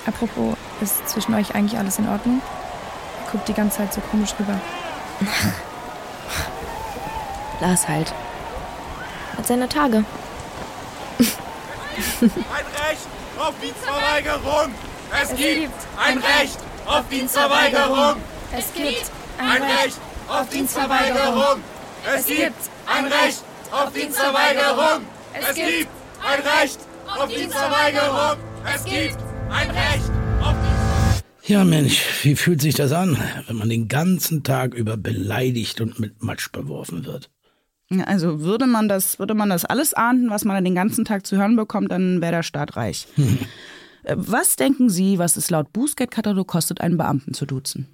Apropos, 0.06 0.56
ist 0.82 1.10
zwischen 1.10 1.34
euch 1.34 1.56
eigentlich 1.56 1.80
alles 1.80 1.98
in 2.00 2.08
Ordnung? 2.08 2.42
Guckt 3.32 3.48
die 3.48 3.54
ganze 3.54 3.78
Zeit 3.78 3.94
so 3.94 4.02
komisch 4.02 4.34
rüber. 4.40 4.60
Lars 7.62 7.88
halt. 7.88 8.14
Hat 9.38 9.48
seine 9.48 9.68
Tage. 9.68 10.04
Ein 12.22 12.32
Recht 12.32 13.08
auf 13.38 13.54
Dienstverweigerung! 13.62 14.74
Es 15.22 15.30
gibt 15.36 15.74
ein 15.98 16.18
Recht 16.18 16.58
auf 16.86 17.08
Dienstverweigerung! 17.10 18.22
Es 18.52 18.74
gibt 18.74 19.12
ein 19.38 19.62
Recht 19.64 20.00
auf 20.28 20.50
Dienstverweigerung! 20.50 21.62
Es 22.04 22.26
gibt 22.26 22.70
ein 22.86 23.06
Recht 23.06 23.44
auf 23.72 23.92
Dienstverweigerung! 23.94 25.06
Es 25.34 25.56
gibt 25.56 25.90
ein 26.24 26.42
Recht 26.42 26.80
auf 27.18 27.28
Dienstverweigerung! 27.28 28.38
Es 28.74 28.84
gibt 28.84 29.25
ein 29.50 29.70
Recht 29.72 30.12
auf 30.42 30.56
Ja, 31.46 31.64
Mensch, 31.64 32.02
wie 32.24 32.36
fühlt 32.36 32.62
sich 32.62 32.76
das 32.76 32.92
an, 32.92 33.18
wenn 33.48 33.56
man 33.58 33.70
den 33.70 33.88
ganzen 33.88 34.44
Tag 34.44 34.74
über 34.74 34.98
beleidigt 34.98 35.82
und 35.82 36.00
mit 36.00 36.24
Matsch 36.24 36.52
beworfen 36.52 37.06
wird? 37.06 37.30
Ja, 37.92 38.06
Also 38.06 38.42
würde 38.42 38.66
man 38.68 38.90
das, 38.90 39.20
würde 39.20 39.34
man 39.36 39.50
das 39.50 39.66
alles 39.66 39.94
ahnden, 39.94 40.30
was 40.30 40.44
man 40.46 40.64
den 40.64 40.76
ganzen 40.76 41.06
Tag 41.06 41.26
zu 41.26 41.38
hören 41.38 41.56
bekommt, 41.56 41.92
dann 41.92 42.22
wäre 42.22 42.32
der 42.32 42.44
Staat 42.44 42.76
reich. 42.76 43.08
Äh, 44.08 44.18
Was 44.20 44.56
denken 44.56 44.88
Sie, 44.92 45.18
was 45.18 45.36
es 45.36 45.50
laut 45.50 45.74
Bußgeldkatalog 45.74 46.48
kostet, 46.48 46.80
einen 46.80 46.96
Beamten 46.96 47.34
zu 47.34 47.48
duzen? 47.48 47.88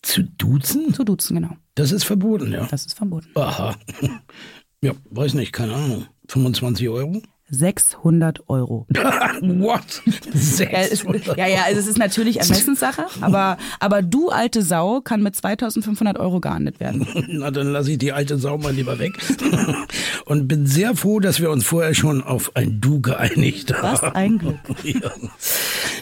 Zu 0.00 0.22
duzen? 0.22 0.94
Zu 0.94 1.04
duzen, 1.04 1.34
genau. 1.36 1.54
Das 1.74 1.92
ist 1.92 2.04
verboten, 2.04 2.50
ja. 2.50 2.64
Das 2.70 2.86
ist 2.86 2.94
verboten. 2.94 3.28
Aha. 3.34 3.74
Ja, 4.80 4.92
weiß 5.10 5.34
nicht, 5.34 5.52
keine 5.52 5.74
Ahnung. 5.74 6.06
25 6.28 6.88
Euro? 6.88 7.20
600 7.54 8.48
Euro. 8.48 8.86
What? 9.40 10.02
Ja, 10.58 10.78
es, 10.80 11.04
ja, 11.36 11.46
ja, 11.46 11.62
also 11.66 11.80
es 11.80 11.86
ist 11.86 11.98
natürlich 11.98 12.40
Ermessenssache, 12.40 13.06
aber, 13.20 13.56
aber 13.80 14.02
du, 14.02 14.30
alte 14.30 14.62
Sau, 14.62 15.00
kann 15.00 15.22
mit 15.22 15.36
2500 15.36 16.18
Euro 16.18 16.40
geahndet 16.40 16.80
werden. 16.80 17.06
Na, 17.28 17.50
dann 17.50 17.72
lasse 17.72 17.92
ich 17.92 17.98
die 17.98 18.12
alte 18.12 18.38
Sau 18.38 18.58
mal 18.58 18.72
lieber 18.72 18.98
weg. 18.98 19.12
Und 20.24 20.48
bin 20.48 20.66
sehr 20.66 20.96
froh, 20.96 21.20
dass 21.20 21.40
wir 21.40 21.50
uns 21.50 21.64
vorher 21.64 21.94
schon 21.94 22.22
auf 22.22 22.56
ein 22.56 22.80
Du 22.80 23.00
geeinigt 23.00 23.72
haben. 23.74 23.92
Was 23.92 24.02
ein 24.02 24.38
Glück. 24.38 24.58
Ja, 24.82 25.10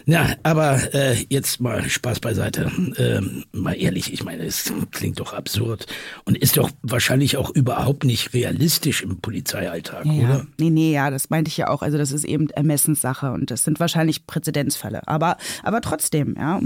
ja 0.06 0.30
aber 0.42 0.94
äh, 0.94 1.16
jetzt 1.28 1.60
mal 1.60 1.88
Spaß 1.88 2.20
beiseite. 2.20 2.70
Ähm, 2.96 3.44
mal 3.52 3.72
ehrlich, 3.74 4.12
ich 4.12 4.24
meine, 4.24 4.44
es 4.44 4.72
klingt 4.90 5.20
doch 5.20 5.32
absurd 5.32 5.86
und 6.24 6.36
ist 6.36 6.56
doch 6.56 6.70
wahrscheinlich 6.82 7.36
auch 7.36 7.50
überhaupt 7.50 8.04
nicht 8.04 8.34
realistisch 8.34 9.02
im 9.02 9.20
Polizeialltag, 9.20 10.06
Ja, 10.06 10.12
oder? 10.12 10.46
Nee, 10.58 10.70
nee, 10.70 10.92
ja, 10.92 11.10
das 11.10 11.30
meinte 11.30 11.48
ich 11.48 11.56
ja 11.56 11.68
auch. 11.68 11.82
Also 11.82 11.98
das 11.98 12.12
ist 12.12 12.24
eben 12.24 12.50
Ermessenssache 12.50 13.32
und 13.32 13.50
das 13.50 13.64
sind 13.64 13.80
wahrscheinlich 13.80 14.26
Präzedenzfälle. 14.26 15.06
Aber, 15.06 15.36
aber 15.62 15.80
trotzdem, 15.80 16.34
ja. 16.38 16.60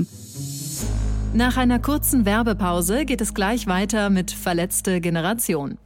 Nach 1.35 1.57
einer 1.57 1.79
kurzen 1.79 2.25
Werbepause 2.25 3.05
geht 3.05 3.21
es 3.21 3.35
gleich 3.35 3.67
weiter 3.67 4.11
mit 4.11 4.31
Verletzte 4.31 5.01
Generation. 5.01 5.79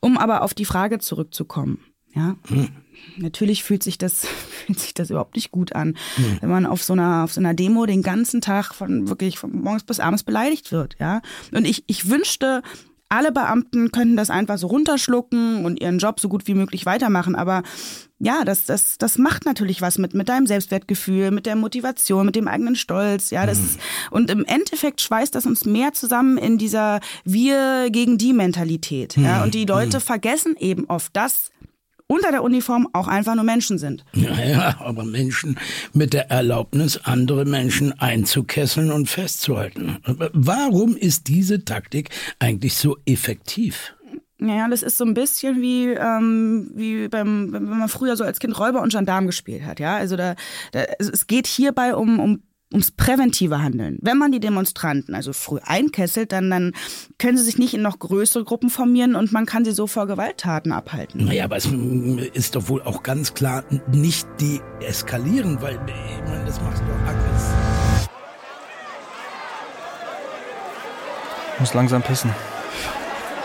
Um 0.00 0.18
aber 0.18 0.42
auf 0.42 0.54
die 0.54 0.64
Frage 0.64 0.98
zurückzukommen, 0.98 1.78
ja. 2.14 2.36
Natürlich 3.16 3.64
fühlt 3.64 3.82
sich 3.82 3.98
das, 3.98 4.26
fühlt 4.66 4.78
sich 4.78 4.94
das 4.94 5.10
überhaupt 5.10 5.36
nicht 5.36 5.50
gut 5.50 5.74
an, 5.74 5.96
mhm. 6.16 6.38
wenn 6.40 6.50
man 6.50 6.66
auf 6.66 6.82
so 6.82 6.92
einer, 6.92 7.24
auf 7.24 7.32
so 7.32 7.40
einer 7.40 7.54
Demo 7.54 7.86
den 7.86 8.02
ganzen 8.02 8.40
Tag 8.40 8.74
von 8.74 9.08
wirklich 9.08 9.38
von 9.38 9.52
morgens 9.52 9.84
bis 9.84 10.00
abends 10.00 10.22
beleidigt 10.22 10.72
wird, 10.72 10.96
ja. 10.98 11.22
Und 11.52 11.66
ich, 11.66 11.84
ich 11.86 12.08
wünschte, 12.08 12.62
alle 13.08 13.30
Beamten 13.30 13.92
könnten 13.92 14.16
das 14.16 14.30
einfach 14.30 14.58
so 14.58 14.66
runterschlucken 14.66 15.64
und 15.64 15.80
ihren 15.80 15.98
Job 15.98 16.18
so 16.18 16.28
gut 16.28 16.46
wie 16.48 16.54
möglich 16.54 16.86
weitermachen. 16.86 17.36
Aber 17.36 17.62
ja, 18.18 18.44
das, 18.44 18.64
das, 18.64 18.98
das 18.98 19.16
macht 19.18 19.44
natürlich 19.44 19.80
was 19.80 19.98
mit, 19.98 20.14
mit 20.14 20.28
deinem 20.28 20.46
Selbstwertgefühl, 20.46 21.30
mit 21.30 21.46
der 21.46 21.54
Motivation, 21.54 22.26
mit 22.26 22.34
dem 22.34 22.48
eigenen 22.48 22.74
Stolz. 22.74 23.30
Ja, 23.30 23.46
das 23.46 23.58
mhm. 23.58 23.64
ist, 23.64 23.80
und 24.10 24.30
im 24.30 24.44
Endeffekt 24.44 25.00
schweißt 25.02 25.34
das 25.34 25.46
uns 25.46 25.64
mehr 25.64 25.92
zusammen 25.92 26.36
in 26.36 26.58
dieser 26.58 27.00
Wir 27.24 27.90
gegen 27.90 28.18
die 28.18 28.32
Mentalität. 28.32 29.16
Ja, 29.16 29.38
mhm. 29.38 29.42
und 29.44 29.54
die 29.54 29.66
Leute 29.66 29.98
mhm. 29.98 30.02
vergessen 30.02 30.56
eben 30.58 30.86
oft, 30.86 31.14
dass 31.14 31.50
unter 32.08 32.30
der 32.30 32.42
Uniform 32.42 32.88
auch 32.92 33.08
einfach 33.08 33.34
nur 33.34 33.44
Menschen 33.44 33.78
sind. 33.78 34.04
Naja, 34.14 34.76
aber 34.78 35.04
Menschen 35.04 35.58
mit 35.92 36.12
der 36.12 36.30
Erlaubnis, 36.30 37.00
andere 37.04 37.44
Menschen 37.44 37.98
einzukesseln 37.98 38.92
und 38.92 39.08
festzuhalten. 39.08 39.98
Warum 40.32 40.96
ist 40.96 41.28
diese 41.28 41.64
Taktik 41.64 42.10
eigentlich 42.38 42.76
so 42.76 42.96
effektiv? 43.06 43.94
Naja, 44.38 44.68
das 44.68 44.82
ist 44.82 44.98
so 44.98 45.04
ein 45.04 45.14
bisschen 45.14 45.62
wie, 45.62 45.86
ähm, 45.86 46.70
wie 46.74 47.08
beim, 47.08 47.52
wenn 47.52 47.64
man 47.64 47.88
früher 47.88 48.16
so 48.16 48.24
als 48.24 48.38
Kind 48.38 48.58
Räuber 48.58 48.82
und 48.82 48.92
Gendarm 48.92 49.26
gespielt 49.26 49.64
hat, 49.64 49.80
ja. 49.80 49.96
Also 49.96 50.16
da, 50.16 50.34
da 50.72 50.82
also 50.98 51.10
es 51.10 51.26
geht 51.26 51.46
hierbei 51.46 51.94
um, 51.94 52.20
um 52.20 52.42
ums 52.72 52.90
präventive 52.90 53.62
Handeln. 53.62 53.98
Wenn 54.02 54.18
man 54.18 54.32
die 54.32 54.40
Demonstranten 54.40 55.14
also 55.14 55.32
früh 55.32 55.58
einkesselt, 55.62 56.32
dann, 56.32 56.50
dann 56.50 56.72
können 57.18 57.38
sie 57.38 57.44
sich 57.44 57.58
nicht 57.58 57.74
in 57.74 57.82
noch 57.82 57.98
größere 57.98 58.44
Gruppen 58.44 58.70
formieren 58.70 59.14
und 59.14 59.32
man 59.32 59.46
kann 59.46 59.64
sie 59.64 59.72
so 59.72 59.86
vor 59.86 60.06
Gewalttaten 60.06 60.72
abhalten. 60.72 61.26
Naja, 61.26 61.44
aber 61.44 61.56
es 61.56 61.66
ist 62.34 62.56
doch 62.56 62.68
wohl 62.68 62.82
auch 62.82 63.02
ganz 63.02 63.34
klar 63.34 63.64
nicht 63.92 64.26
die 64.40 64.60
eskalieren, 64.80 65.62
weil 65.62 65.74
ich 65.74 66.28
meine, 66.28 66.44
das 66.44 66.60
macht 66.60 66.80
doch 66.80 67.08
aggressiv. 67.08 68.08
Muss 71.58 71.72
langsam 71.72 72.02
pissen. 72.02 72.30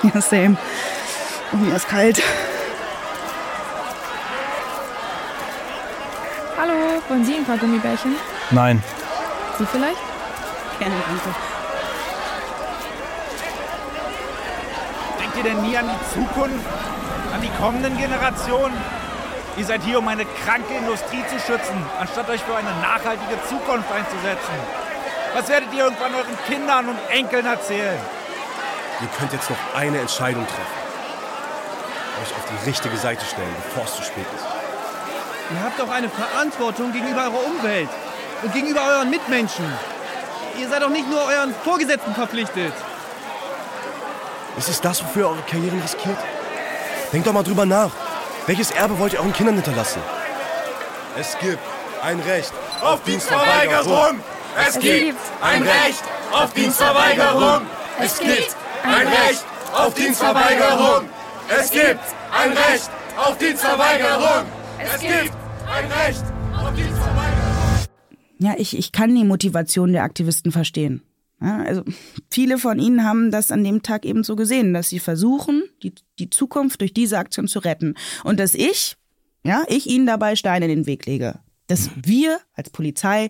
Ja, 0.04 0.20
same. 0.20 0.58
Und 1.52 1.68
mir 1.68 1.76
ist 1.76 1.88
kalt. 1.88 2.22
Hallo, 6.58 6.74
wollen 7.08 7.24
Sie 7.24 7.36
ein 7.36 7.46
paar 7.46 7.58
Gummibärchen? 7.58 8.16
Nein. 8.50 8.84
Sie 9.58 9.66
vielleicht? 9.66 10.02
Gerne, 10.80 10.96
danke. 11.08 11.36
Denkt 15.20 15.38
ihr 15.38 15.44
denn 15.44 15.62
nie 15.62 15.78
an 15.78 15.90
die 15.90 16.14
Zukunft? 16.14 16.66
An 17.34 17.42
die 17.42 17.52
kommenden 17.62 17.98
Generationen? 17.98 18.76
Ihr 19.58 19.66
seid 19.66 19.84
hier, 19.84 20.00
um 20.00 20.08
eine 20.08 20.26
kranke 20.26 20.74
Industrie 20.74 21.24
zu 21.28 21.40
schützen, 21.40 21.86
anstatt 22.00 22.30
euch 22.30 22.42
für 22.42 22.56
eine 22.56 22.72
nachhaltige 22.82 23.38
Zukunft 23.48 23.92
einzusetzen. 23.92 24.56
Was 25.34 25.48
werdet 25.50 25.74
ihr 25.74 25.84
irgendwann 25.86 26.16
euren 26.16 26.38
Kindern 26.48 26.90
und 26.90 26.98
Enkeln 27.10 27.46
erzählen? 27.46 28.00
Ihr 29.02 29.08
könnt 29.18 29.34
jetzt 29.34 29.50
noch 29.50 29.76
eine 29.76 30.00
Entscheidung 30.00 30.46
treffen. 30.48 30.82
Euch 32.22 32.32
auf 32.32 32.46
die 32.50 32.70
richtige 32.70 32.98
Seite 32.98 33.26
stellen, 33.26 33.56
bevor 33.64 33.84
es 33.86 33.96
zu 33.96 34.04
spät 34.04 34.26
ist. 34.36 34.46
Ihr 35.52 35.64
habt 35.64 35.80
doch 35.80 35.90
eine 35.90 36.10
Verantwortung 36.10 36.92
gegenüber 36.92 37.24
eurer 37.24 37.46
Umwelt 37.46 37.90
und 38.44 38.54
gegenüber 38.54 38.82
euren 38.82 39.10
Mitmenschen. 39.10 39.66
Ihr 40.60 40.70
seid 40.70 40.82
doch 40.82 40.90
nicht 40.90 41.10
nur 41.10 41.22
euren 41.24 41.54
Vorgesetzten 41.64 42.14
verpflichtet. 42.14 42.74
Ist 44.58 44.70
es 44.70 44.82
das, 44.82 45.04
wofür 45.04 45.24
ihr 45.24 45.30
eure 45.30 45.42
Karrieren 45.44 45.82
riskiert? 45.82 46.18
Denkt 47.14 47.28
doch 47.28 47.34
mal 47.34 47.44
drüber 47.44 47.66
nach. 47.66 47.92
Welches 48.48 48.72
Erbe 48.72 48.98
wollt 49.00 49.14
ihr 49.14 49.20
euren 49.20 49.34
Kindern 49.34 49.56
hinterlassen? 49.56 50.02
Es 51.18 51.38
gibt 51.40 51.60
ein 52.04 52.20
Recht 52.22 52.54
auf 52.82 53.02
Dienstverweigerung. 53.04 54.20
Es 54.68 54.80
gibt 54.80 55.20
ein 55.42 55.64
Recht 55.64 56.04
auf 56.32 56.54
Dienstverweigerung. 56.54 57.62
Es 58.00 58.20
gibt 58.20 58.56
ein 58.84 59.08
Recht 59.08 59.46
auf 59.74 59.94
Dienstverweigerung. 59.94 61.10
Es 61.48 61.72
gibt 61.72 62.00
ein 62.32 62.52
Recht 62.52 62.90
auf 63.18 63.38
Dienstverweigerung. 63.38 64.46
Es 64.80 65.00
gibt 65.00 65.12
ein 65.12 65.92
Recht 65.92 66.22
auf 66.22 66.22
Dienstverweigerung 66.22 66.31
ja, 68.42 68.56
ich, 68.58 68.78
ich 68.78 68.92
kann 68.92 69.14
die 69.14 69.24
Motivation 69.24 69.94
der 69.94 70.04
Aktivisten 70.04 70.52
verstehen. 70.52 71.04
Ja, 71.40 71.60
also 71.62 71.84
viele 72.30 72.58
von 72.58 72.80
ihnen 72.80 73.04
haben 73.04 73.30
das 73.30 73.52
an 73.52 73.64
dem 73.64 73.84
Tag 73.84 74.04
eben 74.06 74.24
so 74.24 74.36
gesehen, 74.36 74.74
dass 74.74 74.90
sie 74.90 75.00
versuchen, 75.00 75.64
die, 75.84 75.94
die 76.18 76.30
Zukunft 76.30 76.82
durch 76.82 76.94
diese 76.94 77.20
Aktion 77.20 77.48
zu 77.48 77.60
retten. 77.60 77.96
Und 78.24 78.40
dass 78.40 78.56
ich, 78.56 78.98
ja, 79.44 79.64
ich 79.68 79.88
ihnen 79.88 80.08
dabei 80.08 80.36
Steine 80.36 80.66
in 80.66 80.72
den 80.72 80.86
Weg 80.88 81.06
lege. 81.06 81.40
Dass 81.68 81.92
wir 82.04 82.40
als 82.54 82.72
Polizei 82.72 83.30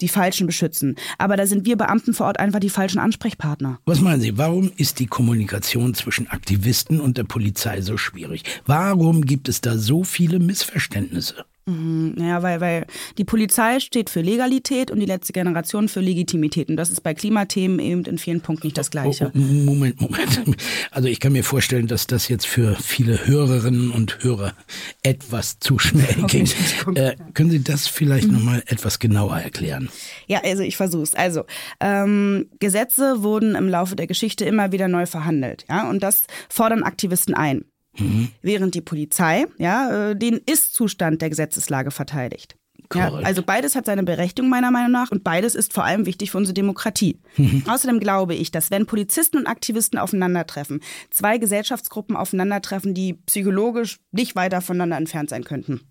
die 0.00 0.08
Falschen 0.08 0.46
beschützen. 0.46 0.96
Aber 1.18 1.36
da 1.36 1.46
sind 1.46 1.64
wir 1.64 1.76
Beamten 1.76 2.12
vor 2.12 2.26
Ort 2.26 2.40
einfach 2.40 2.60
die 2.60 2.70
falschen 2.70 2.98
Ansprechpartner. 2.98 3.78
Was 3.84 4.00
meinen 4.00 4.20
Sie, 4.20 4.36
warum 4.36 4.72
ist 4.76 4.98
die 4.98 5.06
Kommunikation 5.06 5.94
zwischen 5.94 6.28
Aktivisten 6.28 7.00
und 7.00 7.18
der 7.18 7.24
Polizei 7.24 7.82
so 7.82 7.96
schwierig? 7.96 8.44
Warum 8.66 9.26
gibt 9.26 9.48
es 9.48 9.60
da 9.60 9.78
so 9.78 10.02
viele 10.02 10.38
Missverständnisse? 10.38 11.44
Mhm, 11.70 12.14
ja, 12.18 12.42
weil, 12.42 12.60
weil 12.60 12.86
die 13.16 13.24
Polizei 13.24 13.78
steht 13.80 14.10
für 14.10 14.20
Legalität 14.20 14.90
und 14.90 14.98
die 14.98 15.06
letzte 15.06 15.32
Generation 15.32 15.88
für 15.88 16.00
Legitimität. 16.00 16.68
Und 16.68 16.76
das 16.76 16.90
ist 16.90 17.02
bei 17.02 17.14
Klimathemen 17.14 17.78
eben 17.78 18.04
in 18.04 18.18
vielen 18.18 18.40
Punkten 18.40 18.66
nicht 18.66 18.78
das 18.78 18.90
Gleiche. 18.90 19.30
Oh, 19.34 19.38
oh, 19.38 19.40
Moment, 19.40 20.00
Moment. 20.00 20.42
Also 20.90 21.08
ich 21.08 21.20
kann 21.20 21.32
mir 21.32 21.44
vorstellen, 21.44 21.86
dass 21.86 22.06
das 22.06 22.28
jetzt 22.28 22.46
für 22.46 22.74
viele 22.74 23.26
Hörerinnen 23.26 23.90
und 23.90 24.22
Hörer 24.22 24.54
etwas 25.02 25.60
zu 25.60 25.78
schnell 25.78 26.14
ging. 26.26 26.48
Äh, 26.94 27.14
können 27.34 27.50
Sie 27.50 27.62
das 27.62 27.86
vielleicht 27.86 28.28
mhm. 28.28 28.34
nochmal 28.34 28.62
etwas 28.66 28.98
genauer 28.98 29.38
erklären? 29.38 29.88
Ja, 30.26 30.40
also 30.42 30.62
ich 30.62 30.76
versuch's. 30.76 31.14
Also 31.14 31.44
ähm, 31.80 32.48
Gesetze 32.58 33.22
wurden 33.22 33.54
im 33.54 33.68
Laufe 33.68 33.94
der 33.94 34.06
Geschichte 34.06 34.44
immer 34.44 34.72
wieder 34.72 34.88
neu 34.88 35.06
verhandelt. 35.06 35.64
Ja, 35.68 35.88
und 35.88 36.02
das 36.02 36.24
fordern 36.48 36.82
Aktivisten 36.82 37.34
ein. 37.34 37.64
Mhm. 37.98 38.28
Während 38.42 38.74
die 38.74 38.80
Polizei 38.80 39.46
ja, 39.58 40.10
äh, 40.10 40.16
den 40.16 40.40
Ist-Zustand 40.46 41.22
der 41.22 41.30
Gesetzeslage 41.30 41.90
verteidigt. 41.90 42.56
Ja, 42.94 43.12
also 43.12 43.42
beides 43.42 43.76
hat 43.76 43.86
seine 43.86 44.02
Berechtigung 44.02 44.50
meiner 44.50 44.70
Meinung 44.70 44.90
nach 44.90 45.12
und 45.12 45.22
beides 45.22 45.54
ist 45.54 45.72
vor 45.72 45.84
allem 45.84 46.06
wichtig 46.06 46.32
für 46.32 46.38
unsere 46.38 46.54
Demokratie. 46.54 47.20
Mhm. 47.36 47.62
Außerdem 47.68 48.00
glaube 48.00 48.34
ich, 48.34 48.50
dass 48.50 48.70
wenn 48.70 48.86
Polizisten 48.86 49.36
und 49.36 49.46
Aktivisten 49.46 49.98
aufeinandertreffen, 49.98 50.80
zwei 51.10 51.38
Gesellschaftsgruppen 51.38 52.16
aufeinandertreffen, 52.16 52.92
die 52.92 53.14
psychologisch 53.14 54.00
nicht 54.10 54.34
weiter 54.34 54.60
voneinander 54.60 54.96
entfernt 54.96 55.30
sein 55.30 55.44
könnten. 55.44 55.82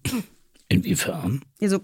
Inwiefern? 0.68 1.42
Also 1.62 1.80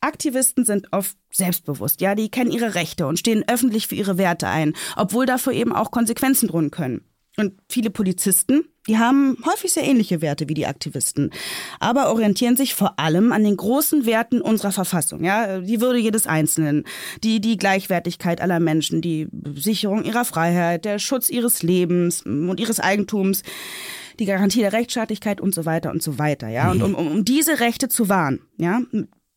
Aktivisten 0.00 0.64
sind 0.64 0.88
oft 0.92 1.16
selbstbewusst, 1.32 2.00
ja, 2.00 2.14
die 2.14 2.30
kennen 2.30 2.50
ihre 2.50 2.74
Rechte 2.74 3.06
und 3.06 3.18
stehen 3.18 3.44
öffentlich 3.46 3.88
für 3.88 3.94
ihre 3.94 4.16
Werte 4.16 4.48
ein, 4.48 4.74
obwohl 4.96 5.26
dafür 5.26 5.52
eben 5.52 5.72
auch 5.72 5.90
Konsequenzen 5.90 6.48
drohen 6.48 6.70
können. 6.70 7.04
Und 7.38 7.54
viele 7.70 7.88
Polizisten, 7.88 8.64
die 8.86 8.98
haben 8.98 9.38
häufig 9.46 9.72
sehr 9.72 9.84
ähnliche 9.84 10.20
Werte 10.20 10.50
wie 10.50 10.54
die 10.54 10.66
Aktivisten, 10.66 11.30
aber 11.80 12.10
orientieren 12.10 12.56
sich 12.56 12.74
vor 12.74 12.98
allem 12.98 13.32
an 13.32 13.42
den 13.42 13.56
großen 13.56 14.04
Werten 14.04 14.42
unserer 14.42 14.72
Verfassung, 14.72 15.24
ja, 15.24 15.60
die 15.60 15.80
Würde 15.80 15.98
jedes 15.98 16.26
Einzelnen, 16.26 16.84
die, 17.24 17.40
die 17.40 17.56
Gleichwertigkeit 17.56 18.42
aller 18.42 18.60
Menschen, 18.60 19.00
die 19.00 19.28
Sicherung 19.54 20.04
ihrer 20.04 20.26
Freiheit, 20.26 20.84
der 20.84 20.98
Schutz 20.98 21.30
ihres 21.30 21.62
Lebens 21.62 22.22
und 22.22 22.60
ihres 22.60 22.80
Eigentums, 22.80 23.42
die 24.18 24.26
Garantie 24.26 24.60
der 24.60 24.74
Rechtsstaatlichkeit 24.74 25.40
und 25.40 25.54
so 25.54 25.64
weiter 25.64 25.90
und 25.90 26.02
so 26.02 26.18
weiter, 26.18 26.48
ja. 26.48 26.70
Und 26.70 26.82
um, 26.82 26.94
um, 26.94 27.06
um 27.06 27.24
diese 27.24 27.60
Rechte 27.60 27.88
zu 27.88 28.10
wahren, 28.10 28.40
ja, 28.58 28.82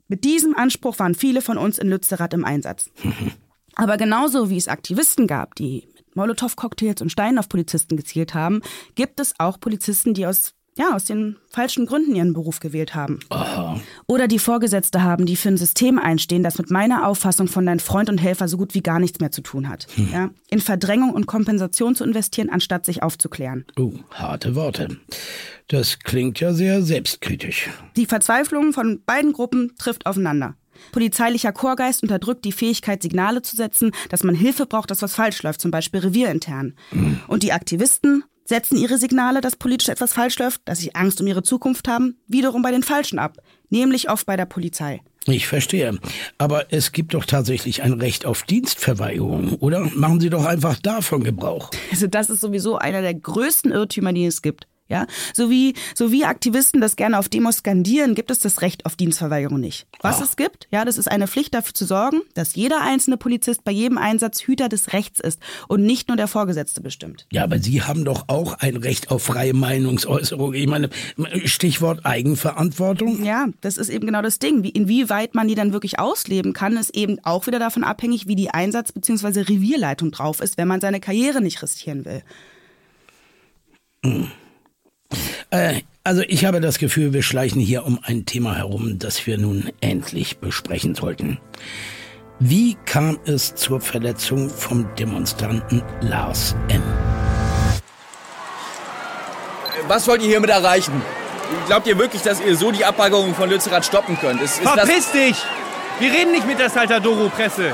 mit 0.08 0.24
diesem 0.26 0.56
Anspruch 0.56 1.00
waren 1.00 1.16
viele 1.16 1.42
von 1.42 1.58
uns 1.58 1.80
in 1.80 1.88
Lützerath 1.88 2.34
im 2.34 2.44
Einsatz. 2.44 2.92
Aber 3.76 3.98
genauso 3.98 4.50
wie 4.50 4.58
es 4.58 4.68
Aktivisten 4.68 5.28
gab, 5.28 5.56
die 5.56 5.88
Molotow-Cocktails 6.15 7.01
und 7.01 7.12
Steine 7.12 7.39
auf 7.39 7.49
Polizisten 7.49 7.97
gezielt 7.97 8.34
haben, 8.34 8.62
gibt 8.95 9.19
es 9.19 9.34
auch 9.38 9.60
Polizisten, 9.60 10.13
die 10.13 10.25
aus 10.25 10.56
ja, 10.78 10.93
aus 10.93 11.06
den 11.06 11.38
falschen 11.49 11.86
Gründen 11.86 12.15
ihren 12.15 12.34
Beruf 12.34 12.60
gewählt 12.60 12.95
haben. 12.95 13.19
Aha. 13.30 13.80
Oder 14.08 14.28
die 14.28 14.39
Vorgesetzte 14.39 15.04
haben, 15.04 15.25
die 15.25 15.38
für 15.38 15.49
ein 15.49 15.58
System 15.58 15.97
einstehen, 15.97 16.43
das 16.43 16.58
mit 16.58 16.69
meiner 16.69 17.08
Auffassung 17.08 17.47
von 17.47 17.65
dein 17.65 17.80
Freund 17.80 18.10
und 18.10 18.17
Helfer 18.17 18.47
so 18.47 18.58
gut 18.58 18.73
wie 18.73 18.82
gar 18.82 18.99
nichts 18.99 19.19
mehr 19.19 19.32
zu 19.32 19.41
tun 19.41 19.69
hat. 19.69 19.88
Hm. 19.95 20.10
Ja, 20.12 20.30
in 20.49 20.60
Verdrängung 20.60 21.13
und 21.13 21.28
Kompensation 21.28 21.95
zu 21.95 22.04
investieren, 22.04 22.49
anstatt 22.49 22.86
sich 22.86 23.04
aufzuklären. 23.04 23.65
Oh, 23.80 23.93
harte 24.12 24.56
Worte. 24.56 24.97
Das 25.69 25.99
klingt 25.99 26.41
ja 26.41 26.54
sehr 26.54 26.82
selbstkritisch. 26.82 27.69
Die 27.95 28.06
Verzweiflung 28.06 28.73
von 28.73 29.01
beiden 29.06 29.32
Gruppen 29.32 29.75
trifft 29.80 30.06
aufeinander. 30.06 30.56
Polizeilicher 30.92 31.52
Chorgeist 31.52 32.04
unterdrückt 32.04 32.46
die 32.46 32.52
Fähigkeit, 32.52 33.02
Signale 33.02 33.42
zu 33.42 33.56
setzen, 33.56 33.92
dass 34.10 34.24
man 34.24 34.36
Hilfe 34.36 34.66
braucht, 34.66 34.92
dass 34.92 35.02
was 35.02 35.14
falsch 35.16 35.44
läuft, 35.44 35.62
zum 35.62 35.72
Beispiel 35.72 36.02
revierintern. 36.02 36.74
Und 37.28 37.44
die 37.44 37.54
Aktivisten 37.54 38.24
setzen 38.46 38.78
ihre 38.78 38.98
Signale, 38.98 39.42
dass 39.42 39.56
politisch 39.56 39.90
etwas 39.90 40.14
falsch 40.14 40.38
läuft, 40.40 40.62
dass 40.66 40.80
sie 40.80 40.94
Angst 40.96 41.20
um 41.20 41.28
ihre 41.28 41.44
Zukunft 41.44 41.88
haben, 41.88 42.18
wiederum 42.28 42.62
bei 42.62 42.72
den 42.72 42.84
Falschen 42.84 43.20
ab, 43.20 43.38
nämlich 43.70 44.10
oft 44.10 44.26
bei 44.26 44.38
der 44.38 44.46
Polizei. 44.46 45.02
Ich 45.28 45.48
verstehe. 45.48 45.98
Aber 46.38 46.72
es 46.72 46.92
gibt 46.92 47.16
doch 47.16 47.26
tatsächlich 47.26 47.82
ein 47.82 47.94
Recht 47.94 48.28
auf 48.28 48.44
Dienstverweigerung, 48.44 49.54
oder? 49.56 49.90
Machen 49.96 50.20
Sie 50.20 50.30
doch 50.30 50.46
einfach 50.46 50.78
davon 50.78 51.24
Gebrauch. 51.24 51.72
Also 51.92 52.06
das 52.06 52.30
ist 52.30 52.42
sowieso 52.42 52.78
einer 52.78 53.02
der 53.02 53.16
größten 53.16 53.72
Irrtümer, 53.72 54.14
die 54.14 54.26
es 54.26 54.44
gibt. 54.44 54.68
Ja, 54.88 55.08
so 55.34 55.50
wie, 55.50 55.74
so 55.95 56.12
wie 56.12 56.26
Aktivisten 56.26 56.80
das 56.80 56.95
gerne 56.95 57.17
auf 57.17 57.28
Demos 57.28 57.58
skandieren, 57.58 58.13
gibt 58.13 58.30
es 58.30 58.38
das 58.38 58.62
Recht 58.62 58.86
auf 58.86 58.95
Dienstverweigerung 58.95 59.60
nicht. 59.60 59.88
Was 60.02 60.21
es 60.21 60.36
gibt, 60.36 60.67
ja, 60.69 60.86
das 60.86 61.00
ist 61.00 61.10
eine 61.10 61.28
Pflicht 61.28 61.56
dafür 61.56 61.74
zu 61.74 61.86
sorgen, 61.86 62.21
dass 62.36 62.54
jeder 62.54 62.82
einzelne 62.82 63.17
Polizist 63.17 63.63
bei 63.63 63.71
jedem 63.71 63.98
Einsatz 63.98 64.41
Hüter 64.41 64.69
des 64.69 64.93
Rechts 64.93 65.19
ist 65.19 65.39
und 65.67 65.84
nicht 65.84 66.08
nur 66.08 66.17
der 66.17 66.28
Vorgesetzte 66.28 66.82
bestimmt. 66.82 67.26
Ja, 67.32 67.43
aber 67.43 67.58
Sie 67.58 67.82
haben 67.82 68.06
doch 68.06 68.26
auch 68.28 68.60
ein 68.60 68.76
Recht 68.76 69.10
auf 69.10 69.24
freie 69.24 69.56
Meinungsäußerung. 69.56 70.54
Ich 70.54 70.67
meine, 70.67 70.91
Stichwort 71.45 72.06
Eigenverantwortung. 72.06 73.26
Ja, 73.26 73.48
das 73.62 73.78
ist 73.78 73.89
eben 73.89 74.06
genau 74.06 74.21
das 74.21 74.38
Ding. 74.38 74.62
Wie, 74.62 74.69
inwieweit 74.69 75.34
man 75.34 75.48
die 75.48 75.56
dann 75.56 75.74
wirklich 75.74 75.98
ausleben 75.98 76.54
kann, 76.54 76.78
ist 76.78 76.95
eben 76.95 77.17
auch 77.24 77.48
wieder 77.48 77.58
davon 77.58 77.84
abhängig, 77.84 78.28
wie 78.28 78.36
die 78.36 78.52
Einsatz- 78.52 78.91
bzw. 78.91 79.41
Revierleitung 79.41 80.12
drauf 80.12 80.41
ist, 80.41 80.60
wenn 80.60 80.67
man 80.67 80.80
seine 80.80 81.00
Karriere 81.00 81.41
nicht 81.41 81.63
riskieren 81.63 82.06
will. 82.06 82.21
Hm. 84.04 84.28
Äh, 85.56 85.82
also 86.04 86.22
ich 86.28 86.46
habe 86.46 86.62
das 86.62 86.78
Gefühl, 86.78 87.13
wir 87.13 87.24
schleichen 87.24 87.62
hier 87.62 87.86
um 87.86 88.00
ein 88.04 88.26
Thema 88.26 88.56
herum, 88.56 89.00
das 89.00 89.26
wir 89.26 89.38
nun 89.38 89.72
endlich 89.82 90.38
besprechen 90.38 90.94
sollten. 90.94 91.39
Wie 92.39 92.78
kam 92.86 93.18
es 93.26 93.56
zur 93.56 93.80
Verletzung 93.80 94.50
vom 94.50 94.94
Demonstranten 94.96 95.82
Lars 96.02 96.56
M.? 96.68 96.84
Was 99.88 100.08
wollt 100.08 100.22
ihr 100.22 100.28
hiermit 100.28 100.50
erreichen? 100.50 101.02
Glaubt 101.68 101.88
ihr 101.88 101.98
wirklich, 101.98 102.22
dass 102.22 102.41
ihr 102.41 102.56
so 102.56 102.72
die 102.72 102.84
Abwaggung 102.84 103.34
von 103.34 103.50
Lützerath 103.50 103.86
stoppen 103.86 104.18
könnt? 104.20 104.41
Ist, 104.41 104.60
ist 104.60 104.68
Verpiss 104.68 105.12
dich! 105.12 105.38
Wir 106.00 106.12
reden 106.12 106.32
nicht 106.32 106.46
mit 106.46 106.60
der 106.60 106.70
Saltadoro-Presse. 106.70 107.74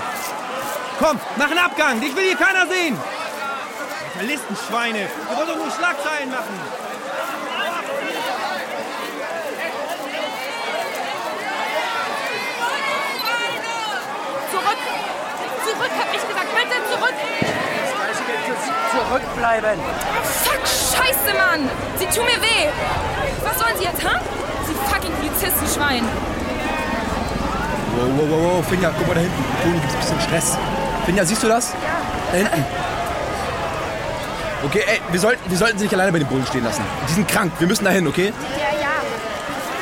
Komm, 0.99 1.19
mach 1.37 1.49
einen 1.49 1.57
Abgang. 1.57 1.99
Dich 1.99 2.15
will 2.15 2.23
hier 2.23 2.35
keiner 2.35 2.67
sehen. 2.67 2.95
Listenschweine. 4.21 4.99
Ihr 4.99 5.37
wollt 5.37 5.49
doch 5.49 5.57
nur 5.57 5.71
Schlagzeilen 5.71 6.29
machen. 6.29 6.59
Zurück! 14.51 14.77
Zurück, 15.65 15.91
hab 15.97 16.13
ich 16.13 16.27
gesagt. 16.27 16.47
Bitte 16.53 16.75
zurück! 16.91 17.15
Zurückbleiben! 19.11 19.77
Fuck, 20.41 20.61
scheiße, 20.63 21.35
Mann! 21.37 21.69
Sie 21.99 22.05
tun 22.05 22.23
mir 22.23 22.41
weh! 22.41 22.69
Was 23.43 23.59
sollen 23.59 23.75
Sie 23.77 23.83
jetzt, 23.83 24.01
ha? 24.05 24.21
Sie 24.65 24.73
fucking 24.89 25.11
Polizistenschwein! 25.11 26.05
Wow, 27.97 28.07
wow, 28.15 28.29
wow, 28.29 28.55
wow, 28.55 28.65
Finja, 28.69 28.89
guck 28.97 29.07
mal 29.09 29.15
da 29.15 29.19
hinten. 29.19 29.43
Toni, 29.61 29.79
gibt's 29.79 29.95
ein 29.95 29.99
bisschen 29.99 30.21
Stress. 30.21 30.57
Finja, 31.05 31.25
siehst 31.25 31.43
du 31.43 31.49
das? 31.49 31.73
Da 32.31 32.37
hinten. 32.37 32.65
Okay, 34.63 34.83
ey, 34.87 35.01
wir 35.11 35.19
sollten, 35.19 35.51
wir 35.51 35.57
sollten 35.57 35.77
sie 35.77 35.83
nicht 35.83 35.93
alleine 35.93 36.13
bei 36.13 36.19
den 36.19 36.29
Bullen 36.29 36.45
stehen 36.45 36.63
lassen. 36.63 36.85
Die 37.09 37.13
sind 37.13 37.27
krank, 37.27 37.51
wir 37.59 37.67
müssen 37.67 37.83
dahin, 37.83 38.07
okay? 38.07 38.31
Ja, 38.57 38.79
ja. 38.79 38.87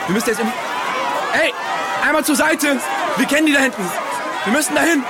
Wir 0.08 0.14
müssen 0.16 0.30
jetzt 0.30 0.40
irgendwie... 0.40 0.58
Ey, 1.40 1.54
einmal 2.04 2.26
zur 2.26 2.36
Seite! 2.36 2.78
Wir 3.18 3.28
kennen 3.28 3.46
die 3.46 3.54
da 3.54 3.60
hinten. 3.60 3.88
Wir 4.46 4.54
müssen 4.54 4.74
dahin. 4.74 5.04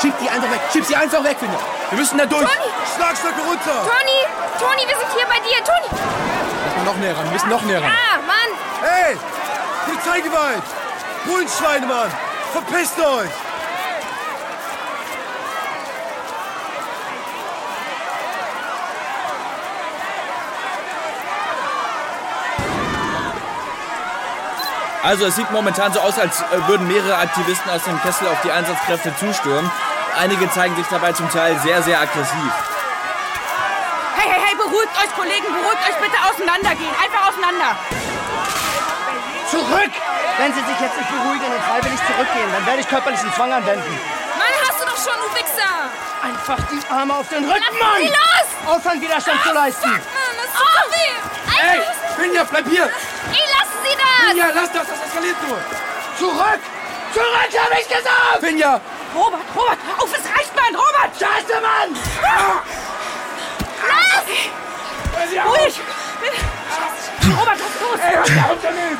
Schieb 0.00 0.14
die 0.22 0.30
einfach 0.30 0.52
weg. 0.52 0.60
Schieb 0.72 0.84
sie 0.84 0.94
einfach 0.94 1.24
weg, 1.24 1.36
Finja. 1.40 1.58
Wir 1.90 1.98
müssen 1.98 2.18
da 2.18 2.26
durch. 2.26 2.42
Toni! 2.42 2.70
Schlagstöcke 2.94 3.40
runter! 3.40 3.82
Toni! 3.82 4.20
Toni, 4.60 4.88
wir 4.88 4.96
sind 4.96 5.12
hier 5.12 5.26
bei 5.26 5.40
dir! 5.40 5.58
Toni! 5.64 6.00
Lass 6.64 6.76
mal 6.76 6.84
noch 6.84 6.96
näher 6.96 7.16
ran. 7.16 7.24
Wir 7.24 7.32
müssen 7.32 7.48
noch 7.48 7.62
näher 7.62 7.82
ran. 7.82 7.90
Ah, 7.90 8.18
Mann! 8.26 8.88
Hey! 8.88 9.16
Polizeigewalt! 9.86 10.62
Bullenschweine, 11.24 11.86
Mann! 11.86 12.10
Verpisst 12.52 12.98
euch! 13.00 13.30
Also 25.02 25.24
es 25.24 25.34
sieht 25.34 25.50
momentan 25.50 25.92
so 25.92 25.98
aus, 26.00 26.18
als 26.18 26.40
äh, 26.40 26.68
würden 26.68 26.86
mehrere 26.86 27.16
Aktivisten 27.16 27.68
aus 27.72 27.82
dem 27.82 28.00
Kessel 28.02 28.28
auf 28.28 28.40
die 28.44 28.52
Einsatzkräfte 28.52 29.12
zustürmen. 29.16 29.70
Einige 30.20 30.50
zeigen 30.50 30.76
sich 30.76 30.86
dabei 30.88 31.12
zum 31.12 31.30
Teil 31.30 31.58
sehr, 31.60 31.82
sehr 31.82 31.98
aggressiv. 31.98 32.52
Hey, 34.16 34.28
hey, 34.28 34.40
hey, 34.44 34.54
beruhigt 34.54 34.92
euch, 35.00 35.16
Kollegen, 35.16 35.46
beruhigt 35.48 35.80
euch 35.88 35.96
bitte 35.96 36.18
auseinandergehen. 36.28 36.92
Einfach 36.92 37.32
auseinander. 37.32 37.74
Zurück! 39.50 39.92
Wenn 40.36 40.52
Sie 40.52 40.60
sich 40.60 40.78
jetzt 40.78 40.98
nicht 40.98 41.08
beruhigen 41.08 41.48
und 41.48 41.62
freiwillig 41.64 42.00
zurückgehen, 42.04 42.52
dann 42.52 42.66
werde 42.66 42.80
ich 42.80 42.88
körperlichen 42.88 43.32
Zwang 43.32 43.50
anwenden. 43.50 43.98
Mann, 44.36 44.52
hast 44.68 44.82
du 44.82 44.84
doch 44.84 45.00
schon, 45.00 45.16
du 45.24 45.34
Wichser! 45.40 45.88
Einfach 46.20 46.68
die 46.68 46.82
Arme 46.92 47.14
auf 47.14 47.28
den 47.30 47.42
Rücken, 47.48 47.64
Lass 47.70 47.80
Mann! 47.80 48.02
los! 48.04 48.76
Aufhören, 48.76 49.00
Widerstand 49.00 49.42
zu 49.42 49.52
leisten! 49.54 49.88
Mann, 49.88 50.02
das 50.36 50.52
tut 50.52 50.68
so 50.68 50.90
weh! 51.00 51.16
Ey, 51.64 51.80
Finja, 52.20 52.44
bleib 52.44 52.68
hier! 52.68 52.84
Ey, 52.84 53.44
lassen 53.56 53.78
Sie 53.88 53.96
das! 53.96 54.28
Finja, 54.28 54.48
lass 54.54 54.70
das, 54.70 54.86
das 54.86 55.00
eskaliert 55.00 55.48
nur! 55.48 55.56
Zurück! 56.18 56.60
Zurück, 57.14 57.52
hab 57.56 57.72
ich 57.80 57.88
gesagt! 57.88 58.40
Finja! 58.40 58.80
Robert, 59.14 59.40
Robert, 59.56 59.78
Scheiße, 61.20 61.60
Mann! 61.60 61.92
Lass! 63.88 64.24
Ruhig! 65.44 65.74
Damit! 68.62 68.98